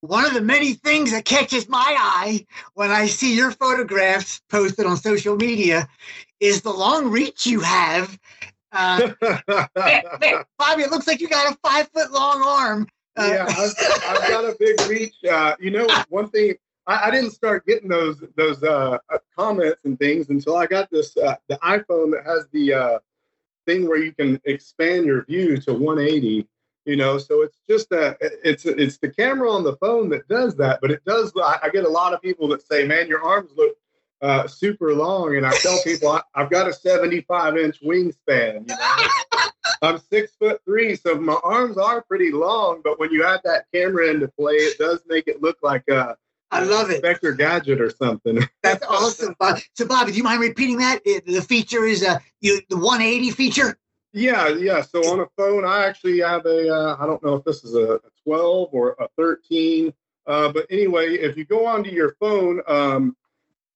one 0.00 0.24
of 0.24 0.34
the 0.34 0.40
many 0.40 0.74
things 0.74 1.12
that 1.12 1.24
catches 1.24 1.68
my 1.68 1.96
eye 1.98 2.46
when 2.74 2.90
I 2.90 3.06
see 3.06 3.36
your 3.36 3.50
photographs 3.50 4.40
posted 4.48 4.86
on 4.86 4.96
social 4.96 5.36
media 5.36 5.88
is 6.40 6.62
the 6.62 6.72
long 6.72 7.10
reach 7.10 7.46
you 7.46 7.60
have. 7.60 8.18
Uh, 8.72 9.10
man, 9.76 10.02
man, 10.20 10.44
Bobby, 10.58 10.82
it 10.82 10.90
looks 10.90 11.06
like 11.06 11.20
you 11.20 11.28
got 11.28 11.52
a 11.52 11.58
five 11.62 11.88
foot 11.88 12.12
long 12.12 12.42
arm. 12.42 12.88
Uh, 13.16 13.30
yeah, 13.32 13.46
I've, 13.46 13.74
I've 14.08 14.28
got 14.28 14.44
a 14.44 14.56
big 14.58 14.80
reach. 14.88 15.14
Uh, 15.30 15.54
you 15.60 15.70
know, 15.70 15.86
one 16.08 16.28
thing 16.30 16.54
I, 16.90 17.06
I 17.06 17.10
didn't 17.12 17.30
start 17.30 17.66
getting 17.66 17.88
those 17.88 18.22
those 18.36 18.62
uh, 18.64 18.98
uh, 19.08 19.18
comments 19.38 19.80
and 19.84 19.96
things 19.98 20.28
until 20.28 20.56
I 20.56 20.66
got 20.66 20.90
this 20.90 21.16
uh, 21.16 21.36
the 21.48 21.56
iPhone 21.58 22.10
that 22.12 22.24
has 22.26 22.48
the 22.52 22.74
uh, 22.74 22.98
thing 23.64 23.88
where 23.88 24.02
you 24.02 24.12
can 24.12 24.40
expand 24.44 25.06
your 25.06 25.24
view 25.24 25.56
to 25.58 25.72
180. 25.72 26.48
You 26.86 26.96
know, 26.96 27.18
so 27.18 27.42
it's 27.42 27.58
just 27.68 27.92
a 27.92 28.16
it's 28.20 28.66
it's 28.66 28.98
the 28.98 29.08
camera 29.08 29.52
on 29.52 29.62
the 29.62 29.76
phone 29.76 30.08
that 30.08 30.26
does 30.26 30.56
that, 30.56 30.80
but 30.82 30.90
it 30.90 31.04
does. 31.04 31.32
I, 31.36 31.60
I 31.62 31.68
get 31.68 31.84
a 31.84 31.88
lot 31.88 32.12
of 32.12 32.20
people 32.22 32.48
that 32.48 32.66
say, 32.66 32.84
"Man, 32.86 33.06
your 33.06 33.22
arms 33.22 33.52
look." 33.56 33.76
Uh, 34.22 34.46
super 34.46 34.92
long, 34.92 35.34
and 35.36 35.46
I 35.46 35.50
tell 35.62 35.78
people 35.82 36.10
I, 36.10 36.20
I've 36.34 36.50
got 36.50 36.68
a 36.68 36.74
75 36.74 37.56
inch 37.56 37.80
wingspan. 37.80 38.68
You 38.68 38.76
know, 38.76 39.06
I'm 39.80 39.98
six 39.98 40.32
foot 40.38 40.60
three, 40.66 40.94
so 40.94 41.14
my 41.14 41.38
arms 41.42 41.78
are 41.78 42.02
pretty 42.02 42.30
long. 42.30 42.82
But 42.84 43.00
when 43.00 43.10
you 43.10 43.24
add 43.24 43.40
that 43.44 43.64
camera 43.72 44.10
into 44.10 44.28
play, 44.28 44.56
it 44.56 44.76
does 44.76 45.00
make 45.08 45.26
it 45.26 45.40
look 45.40 45.56
like 45.62 45.88
a 45.88 46.18
I 46.50 46.64
love 46.64 46.90
it. 46.90 46.94
Inspector 46.94 47.32
Gadget 47.32 47.80
or 47.80 47.90
something. 47.90 48.40
That's 48.62 48.84
awesome. 48.86 49.36
Bob. 49.38 49.60
So, 49.74 49.86
Bobby, 49.86 50.12
do 50.12 50.18
you 50.18 50.24
mind 50.24 50.40
repeating 50.40 50.78
that? 50.78 51.04
The 51.04 51.44
feature 51.46 51.84
is 51.84 52.02
uh, 52.02 52.18
you, 52.40 52.60
the 52.68 52.76
180 52.76 53.30
feature. 53.30 53.78
yeah, 54.12 54.48
yeah. 54.48 54.82
So 54.82 55.00
on 55.12 55.20
a 55.20 55.26
phone, 55.36 55.64
I 55.64 55.86
actually 55.86 56.20
have 56.20 56.44
a. 56.46 56.68
Uh, 56.68 56.96
I 56.98 57.06
don't 57.06 57.22
know 57.22 57.34
if 57.36 57.44
this 57.44 57.62
is 57.64 57.74
a, 57.74 57.94
a 57.94 58.10
12 58.24 58.70
or 58.72 58.96
a 58.98 59.08
13, 59.16 59.92
uh, 60.26 60.52
but 60.52 60.66
anyway, 60.70 61.14
if 61.14 61.36
you 61.36 61.44
go 61.44 61.66
onto 61.66 61.90
your 61.90 62.14
phone, 62.20 62.60
um, 62.66 63.16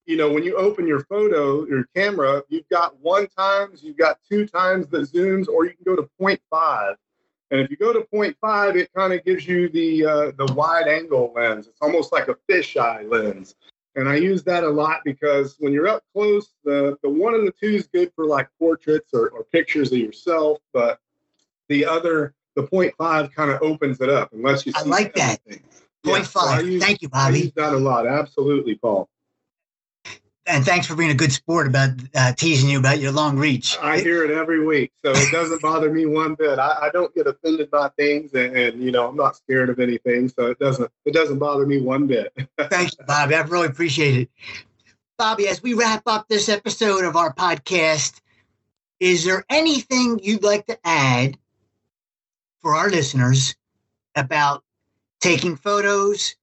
you 0.07 0.17
know, 0.17 0.31
when 0.31 0.43
you 0.43 0.57
open 0.57 0.87
your 0.87 1.01
photo, 1.05 1.67
your 1.67 1.85
camera, 1.95 2.43
you've 2.49 2.69
got 2.69 2.99
one 3.01 3.27
times, 3.29 3.83
you've 3.83 3.97
got 3.97 4.19
two 4.29 4.47
times 4.47 4.87
that 4.89 5.11
zooms, 5.11 5.49
or 5.49 5.65
you 5.65 5.73
can 5.73 5.85
go 5.85 5.97
to 5.97 6.09
0.5. 6.21 6.95
And 7.55 7.63
if 7.63 7.71
you 7.71 7.77
go 7.77 7.93
to 7.93 8.01
0.5, 8.13 8.75
it 8.75 8.93
kind 8.97 9.13
of 9.13 9.25
gives 9.25 9.47
you 9.47 9.69
the 9.69 10.05
uh, 10.05 10.33
the 10.37 10.53
wide 10.55 10.89
angle 10.89 11.33
lens. 11.37 11.69
It's 11.69 11.79
almost 11.81 12.13
like 12.13 12.27
a 12.27 12.35
fisheye 12.51 13.09
lens. 13.09 13.55
And 13.95 14.09
I 14.09 14.17
use 14.17 14.43
that 14.43 14.65
a 14.65 14.69
lot 14.69 15.03
because 15.05 15.55
when 15.61 15.73
you're 15.73 15.87
up 15.87 16.03
close, 16.13 16.49
the, 16.65 16.99
the 17.05 17.09
one 17.09 17.37
and 17.37 17.47
the 17.47 17.53
two 17.53 17.69
is 17.77 17.87
good 17.87 18.11
for 18.17 18.27
like 18.27 18.49
portraits 18.59 19.11
or, 19.15 19.29
or 19.29 19.45
pictures 19.45 19.93
of 19.93 19.99
yourself, 19.99 20.59
but 20.73 20.99
the 21.69 21.87
other, 21.87 22.35
the 22.57 22.65
0.5 22.65 23.33
kind 23.33 23.53
of 23.53 23.63
opens 23.63 24.01
it 24.01 24.09
up 24.11 24.33
unless 24.33 24.67
you 24.67 24.73
see 24.73 24.81
I 24.81 24.83
like 24.83 25.15
that. 25.15 25.39
Point 25.47 25.63
Yeah, 26.05 26.23
so 26.25 26.41
five. 26.41 26.67
use- 26.67 26.83
Thank 26.83 27.03
you, 27.03 27.09
I 27.13 27.29
Bobby. 27.29 27.39
use 27.43 27.53
that 27.53 27.73
a 27.73 27.77
lot. 27.77 28.09
Absolutely, 28.09 28.75
Paul. 28.75 29.09
And 30.47 30.65
thanks 30.65 30.87
for 30.87 30.95
being 30.95 31.11
a 31.11 31.15
good 31.15 31.33
sport 31.33 31.67
about 31.67 31.91
uh, 32.15 32.33
teasing 32.33 32.69
you 32.69 32.79
about 32.79 32.99
your 32.99 33.13
long 33.13 33.39
reach. 33.39 33.79
I 33.81 34.01
hear 34.01 34.25
it 34.25 34.31
every 34.31 34.65
week, 34.65 34.93
so 35.05 35.13
it 35.13 35.33
doesn't 35.33 35.63
bother 35.63 35.91
me 35.91 36.07
one 36.07 36.35
bit. 36.35 36.59
I, 36.59 36.77
I 36.83 36.91
don't 36.93 37.15
get 37.15 37.27
offended 37.27 37.71
by 37.71 37.89
things, 37.97 38.35
and, 38.35 38.57
and, 38.57 38.83
you 38.83 38.93
know 38.93 39.09
I'm 39.09 39.17
not 39.17 39.37
scared 39.37 39.71
of 39.71 39.81
anything, 39.81 40.29
so 40.29 40.47
it 40.47 40.59
doesn't 40.59 40.91
it 41.05 41.15
doesn't 41.15 41.39
bother 41.39 41.67
me 41.67 41.81
one 41.81 42.07
bit. 42.07 42.33
Thanks, 42.71 42.95
Bobby. 43.07 43.35
I 43.35 43.41
really 43.43 43.67
appreciate 43.67 44.17
it. 44.17 44.31
Bobby, 45.17 45.49
as 45.49 45.63
we 45.63 45.75
wrap 45.75 46.03
up 46.07 46.29
this 46.29 46.49
episode 46.49 47.05
of 47.05 47.17
our 47.17 47.33
podcast, 47.33 48.21
is 49.01 49.25
there 49.25 49.45
anything 49.49 50.19
you'd 50.23 50.43
like 50.43 50.67
to 50.67 50.79
add 50.85 51.39
for 52.61 52.75
our 52.75 52.91
listeners 52.91 53.55
about 54.17 54.65
taking 55.21 55.57
photos, 55.57 56.35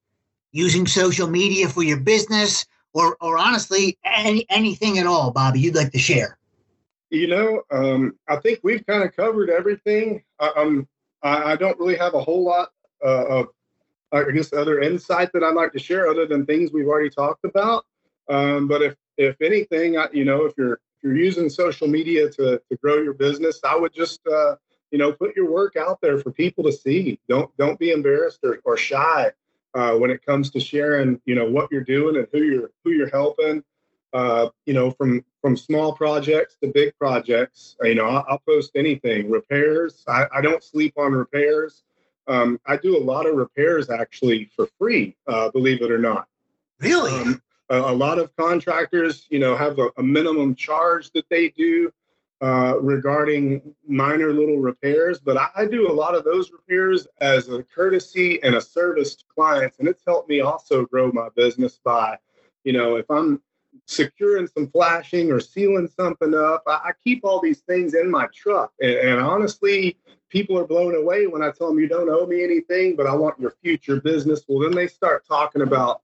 using 0.51 0.87
social 0.87 1.27
media 1.27 1.67
for 1.67 1.83
your 1.83 1.99
business, 1.99 2.65
or 2.93 3.17
or 3.21 3.37
honestly 3.37 3.97
any, 4.03 4.45
anything 4.49 4.97
at 4.99 5.05
all, 5.05 5.31
Bobby, 5.31 5.59
you'd 5.59 5.75
like 5.75 5.91
to 5.91 5.99
share? 5.99 6.37
You 7.09 7.27
know, 7.27 7.61
um, 7.71 8.17
I 8.27 8.37
think 8.37 8.59
we've 8.63 8.85
kind 8.85 9.03
of 9.03 9.15
covered 9.15 9.49
everything. 9.49 10.23
I, 10.39 10.51
um, 10.55 10.87
I, 11.21 11.51
I 11.51 11.55
don't 11.55 11.77
really 11.77 11.97
have 11.97 12.13
a 12.13 12.21
whole 12.21 12.43
lot 12.43 12.69
uh, 13.03 13.25
of, 13.25 13.47
I 14.13 14.23
guess, 14.31 14.53
other 14.53 14.79
insight 14.79 15.31
that 15.33 15.43
I'd 15.43 15.55
like 15.55 15.73
to 15.73 15.79
share 15.79 16.07
other 16.07 16.25
than 16.25 16.45
things 16.45 16.71
we've 16.71 16.87
already 16.87 17.09
talked 17.09 17.43
about. 17.43 17.85
Um, 18.29 18.67
but 18.67 18.81
if 18.81 18.95
if 19.17 19.41
anything, 19.41 19.97
I, 19.97 20.07
you 20.13 20.23
know, 20.23 20.45
if 20.45 20.53
you're 20.57 20.73
if 20.73 21.03
you're 21.03 21.17
using 21.17 21.49
social 21.49 21.87
media 21.87 22.29
to 22.29 22.61
to 22.69 22.77
grow 22.77 23.01
your 23.01 23.13
business, 23.13 23.59
I 23.63 23.75
would 23.75 23.93
just 23.93 24.25
uh, 24.27 24.55
you 24.91 24.97
know 24.97 25.11
put 25.11 25.35
your 25.35 25.51
work 25.51 25.75
out 25.75 25.99
there 26.01 26.17
for 26.17 26.31
people 26.31 26.63
to 26.63 26.71
see. 26.71 27.19
Don't 27.27 27.55
don't 27.57 27.77
be 27.77 27.91
embarrassed 27.91 28.39
or, 28.43 28.59
or 28.63 28.77
shy 28.77 29.31
uh, 29.73 29.93
when 29.93 30.11
it 30.11 30.25
comes 30.25 30.49
to 30.51 30.59
sharing, 30.59 31.21
you 31.25 31.35
know, 31.35 31.49
what 31.49 31.71
you're 31.71 31.83
doing 31.83 32.17
and 32.17 32.27
who 32.31 32.39
you're 32.39 32.71
who 32.83 32.91
you're 32.91 33.09
helping. 33.09 33.63
Uh, 34.13 34.49
you 34.65 34.73
know, 34.73 34.91
from 34.91 35.23
from 35.41 35.55
small 35.55 35.93
projects 35.93 36.57
to 36.61 36.67
big 36.67 36.93
projects. 36.97 37.77
You 37.81 37.95
know, 37.95 38.05
I'll, 38.05 38.25
I'll 38.27 38.41
post 38.47 38.71
anything. 38.75 39.29
Repairs. 39.31 40.03
I, 40.07 40.25
I, 40.33 40.41
don't 40.41 40.61
sleep 40.61 40.93
on 40.97 41.13
repairs. 41.13 41.83
Um, 42.27 42.59
I 42.65 42.77
do 42.77 42.97
a 42.97 43.03
lot 43.03 43.25
of 43.25 43.35
repairs 43.35 43.89
actually 43.89 44.51
for 44.55 44.67
free. 44.77 45.15
Uh, 45.27 45.49
believe 45.49 45.81
it 45.81 45.91
or 45.91 45.97
not. 45.97 46.27
Really. 46.79 47.11
Um, 47.11 47.41
a, 47.69 47.77
a, 47.77 47.93
lot 47.93 48.19
of 48.19 48.35
contractors, 48.35 49.25
you 49.29 49.39
know, 49.39 49.55
have 49.55 49.79
a, 49.79 49.89
a 49.97 50.03
minimum 50.03 50.55
charge 50.55 51.09
that 51.11 51.25
they 51.29 51.49
do. 51.49 51.91
Uh, 52.41 52.75
regarding 52.81 53.61
minor 53.87 54.33
little 54.33 54.57
repairs, 54.57 55.19
but 55.19 55.37
I, 55.37 55.67
do 55.67 55.87
a 55.87 55.93
lot 55.93 56.15
of 56.15 56.23
those 56.23 56.51
repairs 56.51 57.07
as 57.19 57.49
a 57.49 57.61
courtesy 57.61 58.41
and 58.41 58.55
a 58.55 58.61
service 58.61 59.13
to 59.17 59.25
clients, 59.31 59.77
and 59.77 59.87
it's 59.87 60.01
helped 60.07 60.27
me 60.27 60.41
also 60.41 60.87
grow 60.87 61.11
my 61.11 61.27
business 61.35 61.79
by, 61.83 62.17
you 62.63 62.73
know, 62.73 62.95
if 62.95 63.05
I'm 63.11 63.43
securing 63.85 64.47
some 64.47 64.71
flashing 64.71 65.31
or 65.31 65.39
sealing 65.39 65.87
something 65.87 66.33
up, 66.33 66.63
I, 66.65 66.71
I 66.71 66.91
keep 67.03 67.23
all 67.23 67.39
these 67.41 67.59
things 67.59 67.93
in 67.93 68.09
my 68.09 68.25
truck, 68.33 68.71
and, 68.81 68.89
and 68.91 69.21
honestly, 69.21 69.99
people 70.29 70.57
are 70.57 70.65
blown 70.65 70.95
away 70.95 71.27
when 71.27 71.43
I 71.43 71.51
tell 71.51 71.67
them 71.67 71.77
you 71.77 71.87
don't 71.87 72.09
owe 72.09 72.25
me 72.25 72.43
anything, 72.43 72.95
but 72.95 73.05
I 73.05 73.13
want 73.13 73.39
your 73.39 73.53
future 73.61 74.01
business. 74.01 74.41
Well, 74.47 74.67
then 74.67 74.75
they 74.75 74.87
start 74.87 75.27
talking 75.27 75.61
about 75.61 76.01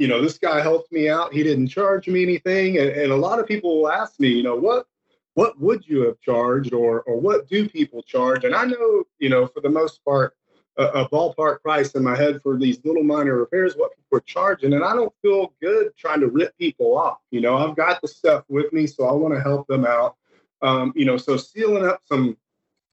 you 0.00 0.08
know, 0.08 0.22
this 0.22 0.38
guy 0.38 0.62
helped 0.62 0.90
me 0.90 1.10
out. 1.10 1.30
He 1.34 1.42
didn't 1.42 1.68
charge 1.68 2.08
me 2.08 2.22
anything. 2.22 2.78
And, 2.78 2.88
and, 2.88 3.12
a 3.12 3.16
lot 3.16 3.38
of 3.38 3.46
people 3.46 3.82
will 3.82 3.92
ask 3.92 4.18
me, 4.18 4.28
you 4.28 4.42
know, 4.42 4.56
what 4.56 4.86
what 5.34 5.60
would 5.60 5.86
you 5.86 6.02
have 6.06 6.20
charged 6.20 6.72
or 6.72 7.02
or 7.02 7.18
what 7.18 7.48
do 7.48 7.68
people 7.68 8.02
charge? 8.02 8.44
And 8.44 8.54
i 8.54 8.64
know 8.64 9.04
you 9.18 9.28
know 9.28 9.46
for 9.46 9.60
the 9.60 9.70
most 9.70 10.04
part 10.04 10.34
a, 10.76 10.84
a, 10.84 11.08
ballpark 11.08 11.60
price 11.62 11.92
in 11.92 12.02
my 12.02 12.16
head 12.16 12.40
for 12.42 12.56
these 12.56 12.80
little 12.84 13.02
minor 13.02 13.36
repairs 13.36 13.74
what 13.74 13.94
people 13.94 14.18
are 14.18 14.22
charging 14.22 14.72
and 14.72 14.84
i 14.84 14.94
don't 14.94 15.12
feel 15.20 15.52
good 15.60 15.94
trying 15.96 16.20
to 16.20 16.28
rip 16.28 16.56
people 16.58 16.96
off 16.96 17.18
you 17.30 17.40
know? 17.40 17.56
I've 17.56 17.76
got 17.76 18.00
the 18.00 18.08
stuff 18.08 18.44
with 18.48 18.72
me 18.72 18.86
so 18.86 19.04
i 19.06 19.12
want 19.12 19.34
to 19.34 19.40
help 19.40 19.66
them 19.66 19.84
out. 19.84 20.16
Um, 20.62 20.92
you 20.94 21.04
know 21.04 21.16
so 21.16 21.36
sealing 21.36 21.86
up 21.86 22.00
some 22.04 22.36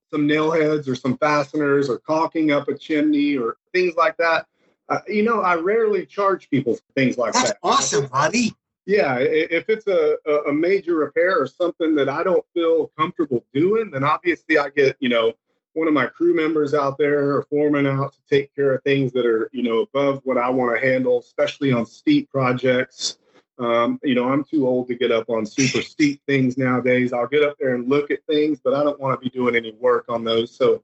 some 0.10 0.26
nail 0.26 0.52
heads 0.52 0.88
or 0.88 0.96
some 0.96 1.18
fasteners 1.18 1.90
or 1.90 2.00
caulking 2.00 2.52
up 2.52 2.68
a 2.70 2.78
chimney 2.78 3.36
or 3.36 3.58
things 3.74 3.96
like 3.96 4.16
that 4.18 4.48
uh, 4.90 5.00
you 5.08 5.24
know 5.24 5.42
i 5.42 5.56
rarely 5.56 6.06
charge 6.06 6.50
people 6.50 6.76
for 6.76 6.94
things 6.96 7.18
like 7.18 7.34
That's 7.34 7.50
that. 7.50 7.58
awesome 7.62 8.08
bobby 8.08 8.56
yeah, 8.88 9.18
if 9.20 9.66
it's 9.68 9.86
a, 9.88 10.18
a 10.48 10.54
major 10.54 10.96
repair 10.96 11.38
or 11.38 11.46
something 11.46 11.94
that 11.96 12.08
I 12.08 12.24
don't 12.24 12.46
feel 12.54 12.90
comfortable 12.98 13.44
doing, 13.54 13.92
then 13.92 14.06
obviously 14.06 14.58
I 14.58 14.70
get, 14.70 14.96
you 15.02 15.10
know, 15.10 15.34
one 15.74 15.90
of 15.90 15.94
my 15.94 16.06
crew 16.06 16.34
members 16.34 16.74
out 16.74 16.98
there 16.98 17.36
or 17.36 17.44
foreman 17.50 17.86
out 17.86 18.14
to 18.14 18.20
take 18.30 18.56
care 18.56 18.74
of 18.74 18.84
things 18.84 19.12
that 19.12 19.26
are, 19.26 19.50
you 19.52 19.62
know, 19.62 19.80
above 19.80 20.22
what 20.24 20.38
I 20.38 20.50
want 20.50 20.74
to 20.74 20.88
handle, 20.88 21.20
especially 21.20 21.74
on 21.74 21.86
steep 21.86 22.32
projects. 22.32 23.18
Um, 23.60 24.00
you 24.04 24.16
know, 24.16 24.30
I'm 24.30 24.46
too 24.46 24.66
old 24.66 24.88
to 24.88 24.96
get 24.96 25.12
up 25.12 25.30
on 25.30 25.46
super 25.46 25.82
steep 25.82 26.22
things 26.26 26.58
nowadays. 26.58 27.12
I'll 27.12 27.28
get 27.28 27.44
up 27.44 27.58
there 27.60 27.76
and 27.76 27.90
look 27.90 28.10
at 28.10 28.26
things, 28.26 28.62
but 28.64 28.74
I 28.74 28.86
don't 28.86 29.02
want 29.02 29.20
to 29.20 29.24
be 29.24 29.30
doing 29.30 29.58
any 29.58 29.74
work 29.74 30.06
on 30.08 30.24
those. 30.24 30.56
So, 30.56 30.82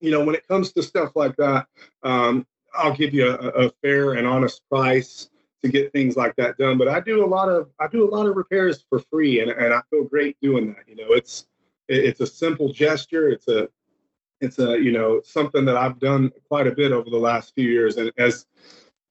you 0.00 0.10
know, 0.10 0.24
when 0.24 0.34
it 0.34 0.48
comes 0.48 0.72
to 0.72 0.82
stuff 0.82 1.14
like 1.14 1.36
that, 1.36 1.68
um, 2.02 2.44
I'll 2.74 2.96
give 2.96 3.14
you 3.14 3.28
a, 3.28 3.66
a 3.66 3.70
fair 3.82 4.14
and 4.14 4.26
honest 4.26 4.68
price 4.68 5.28
to 5.70 5.72
get 5.72 5.92
things 5.92 6.16
like 6.16 6.34
that 6.36 6.58
done. 6.58 6.78
But 6.78 6.88
I 6.88 7.00
do 7.00 7.24
a 7.24 7.26
lot 7.26 7.48
of 7.48 7.70
I 7.80 7.88
do 7.88 8.08
a 8.08 8.10
lot 8.10 8.26
of 8.26 8.36
repairs 8.36 8.84
for 8.88 8.98
free, 8.98 9.40
and, 9.40 9.50
and 9.50 9.72
I 9.72 9.80
feel 9.90 10.04
great 10.04 10.36
doing 10.40 10.68
that. 10.68 10.88
You 10.88 10.96
know, 10.96 11.12
it's 11.12 11.46
it's 11.88 12.20
a 12.20 12.26
simple 12.26 12.72
gesture. 12.72 13.28
It's 13.28 13.48
a 13.48 13.68
it's 14.40 14.58
a 14.58 14.78
you 14.78 14.92
know 14.92 15.20
something 15.24 15.64
that 15.64 15.76
I've 15.76 15.98
done 15.98 16.32
quite 16.48 16.66
a 16.66 16.72
bit 16.72 16.92
over 16.92 17.10
the 17.10 17.16
last 17.16 17.54
few 17.54 17.68
years, 17.68 17.96
and 17.96 18.12
as 18.18 18.46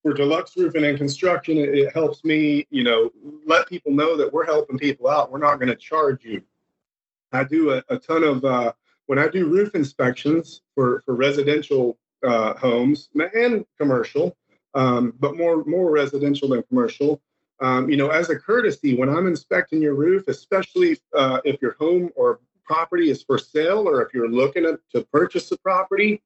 for 0.04 0.14
deluxe 0.14 0.56
roofing 0.56 0.86
and 0.86 0.98
construction, 0.98 1.58
it, 1.58 1.70
it 1.70 1.94
helps 1.94 2.24
me 2.24 2.68
you 2.70 2.84
know 2.84 3.12
let 3.46 3.68
people 3.68 3.92
know 3.92 4.16
that 4.18 4.32
we're 4.32 4.46
helping 4.46 4.78
people 4.78 5.10
out. 5.10 5.32
We're 5.32 5.40
not 5.40 5.56
going 5.56 5.70
to 5.70 5.76
charge 5.76 6.24
you. 6.24 6.42
I 7.32 7.44
do 7.44 7.72
a, 7.72 7.84
a 7.90 7.98
ton 7.98 8.24
of 8.24 8.46
uh, 8.46 8.74
when 9.08 9.20
I 9.20 9.28
do 9.28 9.48
roof 9.48 9.76
inspections 9.76 10.62
for 10.74 11.02
for 11.02 11.16
residential 11.16 11.98
uh, 12.26 12.54
homes 12.56 13.10
and 13.16 13.66
commercial 13.78 14.36
um, 14.76 15.14
but 15.20 15.38
more 15.38 15.64
more 15.66 15.92
residential 15.92 16.50
than 16.50 16.64
commercial. 16.64 17.22
Um, 17.62 17.90
you 17.90 17.96
know, 17.96 18.10
as 18.10 18.30
a 18.30 18.38
courtesy, 18.38 18.96
when 18.96 19.10
I'm 19.10 19.28
inspecting 19.28 19.82
your 19.82 19.96
roof, 19.96 20.28
especially 20.28 21.00
uh, 21.16 21.40
if 21.46 21.62
your 21.62 21.76
home 21.80 22.12
or 22.16 22.40
property 22.66 23.10
is 23.10 23.24
for 23.24 23.38
sale 23.38 23.88
or 23.88 24.02
if 24.02 24.14
you're 24.14 24.28
looking 24.28 24.64
to, 24.64 24.80
to 24.94 25.06
purchase 25.06 25.52
a 25.52 25.58
property, 25.60 26.22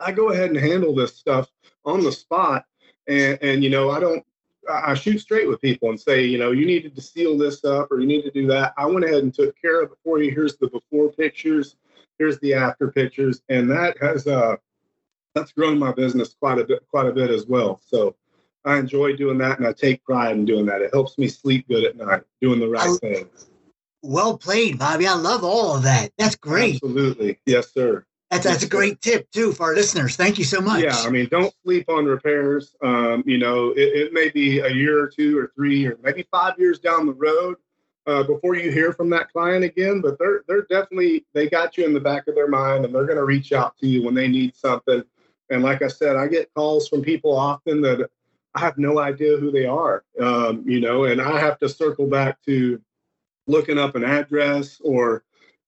I 0.00 0.12
go 0.12 0.30
ahead 0.30 0.50
and 0.50 0.56
handle 0.56 0.94
this 0.94 1.16
stuff 1.16 1.50
on 1.84 2.02
the 2.02 2.12
spot. 2.12 2.64
And, 3.06 3.38
and 3.42 3.62
you 3.62 3.68
know, 3.68 3.90
I 3.90 4.00
don't 4.00 4.24
I 4.68 4.94
shoot 4.94 5.18
straight 5.18 5.48
with 5.48 5.60
people 5.60 5.90
and 5.90 6.00
say, 6.00 6.24
you 6.24 6.38
know, 6.38 6.52
you 6.52 6.66
needed 6.66 6.94
to 6.94 7.02
seal 7.02 7.36
this 7.36 7.64
up 7.64 7.90
or 7.90 8.00
you 8.00 8.06
need 8.06 8.22
to 8.22 8.30
do 8.30 8.46
that. 8.48 8.72
I 8.76 8.86
went 8.86 9.04
ahead 9.04 9.22
and 9.22 9.34
took 9.34 9.60
care 9.60 9.82
of 9.82 9.92
it 9.92 9.98
for 10.02 10.22
you. 10.22 10.30
Here's 10.30 10.56
the 10.56 10.68
before 10.68 11.10
pictures. 11.12 11.76
Here's 12.18 12.38
the 12.40 12.54
after 12.54 12.90
pictures. 12.90 13.42
And 13.48 13.70
that 13.70 13.96
has 14.00 14.26
uh, 14.26 14.56
that's 15.34 15.52
grown 15.52 15.78
my 15.78 15.92
business 15.92 16.34
quite 16.38 16.58
a 16.58 16.64
bit, 16.64 16.86
quite 16.88 17.06
a 17.06 17.12
bit 17.12 17.30
as 17.30 17.46
well. 17.46 17.80
So 17.86 18.16
I 18.64 18.78
enjoy 18.78 19.16
doing 19.16 19.38
that, 19.38 19.58
and 19.58 19.66
I 19.66 19.72
take 19.72 20.02
pride 20.04 20.36
in 20.36 20.44
doing 20.44 20.66
that. 20.66 20.80
It 20.80 20.90
helps 20.92 21.18
me 21.18 21.28
sleep 21.28 21.68
good 21.68 21.84
at 21.84 21.96
night, 21.96 22.22
doing 22.40 22.60
the 22.60 22.68
right 22.68 22.88
I, 22.88 22.96
things. 22.96 23.48
Well 24.02 24.38
played, 24.38 24.78
Bobby. 24.78 25.06
I 25.06 25.14
love 25.14 25.44
all 25.44 25.76
of 25.76 25.82
that. 25.84 26.12
That's 26.18 26.36
great. 26.36 26.74
Absolutely, 26.74 27.38
yes, 27.46 27.72
sir. 27.72 28.04
That's 28.30 28.44
that's 28.44 28.62
a 28.64 28.68
great 28.68 29.00
tip 29.00 29.30
too 29.30 29.52
for 29.52 29.64
our 29.64 29.74
listeners. 29.74 30.16
Thank 30.16 30.38
you 30.38 30.44
so 30.44 30.60
much. 30.60 30.82
Yeah, 30.82 30.96
I 30.96 31.10
mean, 31.10 31.28
don't 31.30 31.54
sleep 31.62 31.88
on 31.88 32.04
repairs. 32.04 32.74
Um, 32.82 33.22
you 33.26 33.38
know, 33.38 33.70
it, 33.70 34.06
it 34.06 34.12
may 34.12 34.28
be 34.30 34.58
a 34.60 34.68
year 34.68 35.00
or 35.00 35.08
two 35.08 35.38
or 35.38 35.52
three 35.54 35.86
or 35.86 35.98
maybe 36.02 36.26
five 36.30 36.54
years 36.58 36.78
down 36.78 37.06
the 37.06 37.12
road 37.12 37.56
uh, 38.06 38.22
before 38.24 38.56
you 38.56 38.72
hear 38.72 38.92
from 38.92 39.08
that 39.10 39.30
client 39.30 39.64
again. 39.64 40.00
But 40.00 40.18
they're 40.18 40.42
they're 40.48 40.62
definitely 40.62 41.26
they 41.32 41.48
got 41.48 41.76
you 41.76 41.84
in 41.84 41.94
the 41.94 42.00
back 42.00 42.26
of 42.26 42.34
their 42.34 42.48
mind, 42.48 42.84
and 42.84 42.94
they're 42.94 43.06
going 43.06 43.18
to 43.18 43.24
reach 43.24 43.52
out 43.52 43.76
to 43.78 43.86
you 43.86 44.02
when 44.02 44.14
they 44.14 44.28
need 44.28 44.56
something. 44.56 45.04
And 45.50 45.62
like 45.62 45.82
I 45.82 45.88
said, 45.88 46.16
I 46.16 46.26
get 46.26 46.52
calls 46.54 46.88
from 46.88 47.02
people 47.02 47.36
often 47.36 47.80
that 47.82 48.08
I 48.54 48.60
have 48.60 48.78
no 48.78 48.98
idea 48.98 49.36
who 49.36 49.50
they 49.50 49.66
are, 49.66 50.04
um, 50.20 50.64
you 50.66 50.80
know, 50.80 51.04
and 51.04 51.20
I 51.20 51.38
have 51.40 51.58
to 51.58 51.68
circle 51.68 52.06
back 52.06 52.40
to 52.46 52.80
looking 53.46 53.78
up 53.78 53.94
an 53.94 54.04
address 54.04 54.80
or 54.82 55.24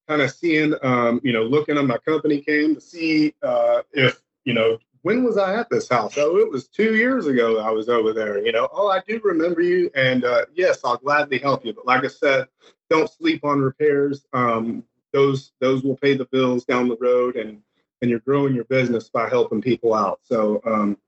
kind 0.09 0.23
of 0.23 0.31
seeing, 0.31 0.75
um, 0.83 1.21
you 1.25 1.33
know, 1.33 1.43
looking 1.43 1.77
on 1.79 1.87
my 1.87 1.99
CompanyCam 2.07 2.75
to 2.75 2.81
see 2.81 3.35
uh, 3.43 3.83
if, 3.93 4.23
you 4.45 4.55
know, 4.55 4.79
when 5.03 5.23
was 5.23 5.39
I 5.39 5.55
at 5.55 5.71
this 5.71 5.89
house? 5.89 6.19
Oh, 6.19 6.37
it 6.39 6.51
was 6.51 6.67
two 6.67 6.97
years 6.97 7.27
ago 7.27 7.61
I 7.61 7.71
was 7.71 7.89
over 7.89 8.13
there. 8.13 8.45
You 8.45 8.51
know, 8.51 8.69
oh, 8.73 8.89
I 8.89 9.03
do 9.07 9.21
remember 9.23 9.61
you. 9.61 9.89
And 9.95 10.25
uh, 10.25 10.47
yes, 10.55 10.81
I'll 10.85 10.97
gladly 10.97 11.39
help 11.39 11.65
you. 11.65 11.73
But 11.73 11.87
like 11.87 12.05
I 12.05 12.09
said, 12.09 12.49
don't 12.91 13.09
sleep 13.09 13.45
on 13.45 13.61
repairs. 13.61 14.27
Um, 14.33 14.83
those 15.13 15.53
those 15.61 15.85
will 15.85 15.97
pay 15.97 16.17
the 16.17 16.25
bills 16.27 16.65
down 16.65 16.89
the 16.89 16.97
road. 17.01 17.37
And 17.37 17.63
and 18.03 18.11
you're 18.11 18.21
growing 18.21 18.55
your 18.55 18.65
business 18.65 19.09
by 19.09 19.29
helping 19.29 19.61
people 19.61 19.95
out. 19.95 20.21
So 20.23 20.61
um, 20.65 20.99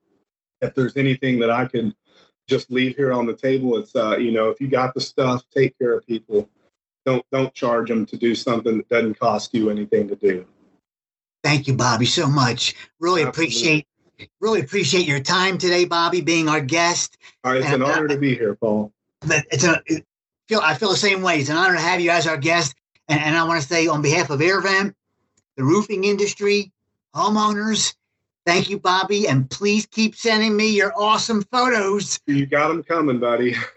if 0.61 0.74
there's 0.74 0.96
anything 0.96 1.38
that 1.40 1.51
I 1.51 1.66
can 1.66 1.94
just 2.46 2.70
leave 2.70 2.96
here 2.96 3.12
on 3.12 3.27
the 3.27 3.35
table, 3.35 3.77
it's 3.77 3.94
uh, 3.94 4.16
you 4.16 4.33
know 4.33 4.48
if 4.48 4.61
you 4.61 4.68
got 4.68 4.94
the 4.94 5.01
stuff, 5.01 5.44
take 5.55 5.79
care 5.79 5.94
of 5.94 6.07
people. 6.07 6.48
Don't 7.05 7.24
don't 7.31 7.53
charge 7.55 7.88
them 7.88 8.07
to 8.07 8.16
do 8.16 8.35
something 8.35 8.79
that 8.79 8.88
doesn't 8.88 9.18
cost 9.18 9.55
you 9.55 9.70
anything 9.70 10.09
to 10.09 10.16
do. 10.16 10.46
Thank 11.44 11.68
you, 11.68 11.74
Bobby, 11.74 12.07
so 12.07 12.27
much. 12.27 12.74
Really 13.01 13.22
Absolutely. 13.22 13.29
appreciate 13.29 13.87
really 14.40 14.61
appreciate 14.61 15.07
your 15.07 15.20
time 15.20 15.59
today, 15.59 15.85
Bobby, 15.85 16.20
being 16.20 16.48
our 16.48 16.61
guest. 16.61 17.16
All 17.44 17.53
right, 17.53 17.61
it's 17.61 17.70
and, 17.70 17.83
an 17.83 17.90
honor 17.90 18.07
uh, 18.07 18.09
to 18.09 18.18
be 18.18 18.35
here, 18.35 18.55
Paul. 18.57 18.92
But 19.20 19.46
it's 19.51 19.64
a 19.64 19.81
feel 20.48 20.61
I 20.62 20.74
feel 20.74 20.90
the 20.90 20.96
same 20.96 21.22
way. 21.22 21.38
It's 21.38 21.51
an 21.51 21.57
honor 21.57 21.74
to 21.74 21.81
have 21.81 22.01
you 22.01 22.11
as 22.11 22.27
our 22.27 22.37
guest. 22.37 22.74
And, 23.09 23.20
and 23.20 23.37
I 23.37 23.44
want 23.44 23.61
to 23.61 23.66
say 23.66 23.87
on 23.87 24.03
behalf 24.03 24.31
of 24.31 24.40
AirVent, 24.40 24.94
the 25.57 25.64
roofing 25.64 26.05
industry, 26.05 26.72
homeowners, 27.14 27.94
thank 28.46 28.70
you, 28.70 28.78
Bobby. 28.78 29.28
And 29.28 29.48
please 29.50 29.86
keep 29.86 30.14
sending 30.14 30.56
me 30.56 30.68
your 30.68 30.92
awesome 30.96 31.42
photos. 31.42 32.20
You 32.26 32.46
got 32.46 32.68
them 32.68 32.82
coming, 32.82 33.18
buddy. 33.18 33.54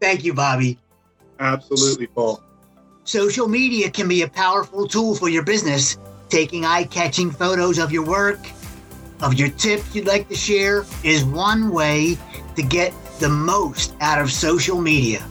thank 0.00 0.24
you, 0.24 0.34
Bobby. 0.34 0.78
Absolutely, 1.38 2.06
Paul. 2.06 2.42
Social 3.04 3.48
media 3.48 3.90
can 3.90 4.08
be 4.08 4.22
a 4.22 4.28
powerful 4.28 4.86
tool 4.86 5.14
for 5.14 5.28
your 5.28 5.44
business. 5.44 5.96
Taking 6.28 6.64
eye 6.64 6.84
catching 6.84 7.30
photos 7.30 7.78
of 7.78 7.90
your 7.90 8.04
work, 8.04 8.38
of 9.20 9.34
your 9.34 9.48
tips 9.48 9.94
you'd 9.94 10.06
like 10.06 10.28
to 10.28 10.36
share, 10.36 10.84
is 11.02 11.24
one 11.24 11.70
way 11.70 12.16
to 12.54 12.62
get 12.62 12.92
the 13.18 13.28
most 13.28 13.94
out 14.00 14.20
of 14.20 14.30
social 14.30 14.80
media. 14.80 15.26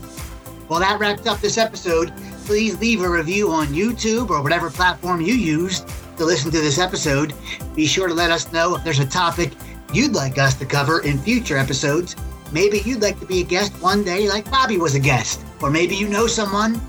Well, 0.67 0.79
that 0.79 0.99
wraps 0.99 1.25
up 1.25 1.39
this 1.39 1.57
episode. 1.57 2.11
Please 2.49 2.79
leave 2.79 3.03
a 3.03 3.07
review 3.07 3.51
on 3.51 3.67
YouTube 3.67 4.31
or 4.31 4.41
whatever 4.41 4.71
platform 4.71 5.21
you 5.21 5.35
use 5.35 5.81
to 6.17 6.25
listen 6.25 6.49
to 6.49 6.57
this 6.57 6.79
episode. 6.79 7.31
Be 7.75 7.85
sure 7.85 8.07
to 8.07 8.13
let 8.15 8.31
us 8.31 8.51
know 8.51 8.75
if 8.75 8.83
there's 8.83 8.97
a 8.97 9.05
topic 9.05 9.51
you'd 9.93 10.13
like 10.13 10.39
us 10.39 10.55
to 10.55 10.65
cover 10.65 11.01
in 11.03 11.19
future 11.19 11.59
episodes. 11.59 12.15
Maybe 12.51 12.79
you'd 12.79 13.03
like 13.03 13.19
to 13.19 13.27
be 13.27 13.41
a 13.41 13.43
guest 13.43 13.71
one 13.83 14.03
day, 14.03 14.27
like 14.27 14.49
Bobby 14.49 14.77
was 14.77 14.95
a 14.95 14.99
guest. 14.99 15.45
Or 15.61 15.69
maybe 15.69 15.95
you 15.95 16.09
know 16.09 16.25
someone 16.25 16.81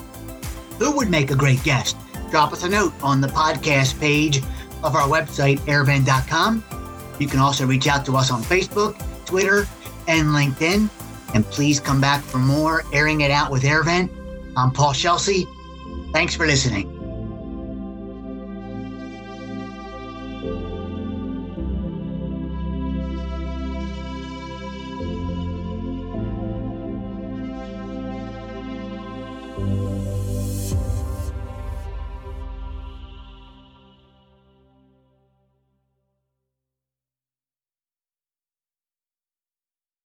who 0.78 0.96
would 0.96 1.10
make 1.10 1.30
a 1.30 1.36
great 1.36 1.62
guest? 1.62 1.94
Drop 2.30 2.54
us 2.54 2.64
a 2.64 2.68
note 2.70 2.94
on 3.02 3.20
the 3.20 3.28
podcast 3.28 4.00
page 4.00 4.38
of 4.82 4.96
our 4.96 5.06
website, 5.06 5.58
airvent.com. 5.66 6.64
You 7.18 7.26
can 7.26 7.38
also 7.38 7.66
reach 7.66 7.86
out 7.86 8.06
to 8.06 8.16
us 8.16 8.30
on 8.30 8.42
Facebook, 8.44 8.96
Twitter, 9.26 9.68
and 10.08 10.28
LinkedIn. 10.28 10.88
And 11.34 11.44
please 11.44 11.80
come 11.80 12.00
back 12.00 12.22
for 12.22 12.38
more 12.38 12.82
Airing 12.94 13.20
It 13.20 13.30
Out 13.30 13.50
with 13.50 13.64
AirVent. 13.64 14.19
I'm 14.60 14.70
Paul 14.70 14.92
Scelsi. 14.92 15.48
Thanks 16.12 16.34
for 16.34 16.46
listening. 16.46 16.99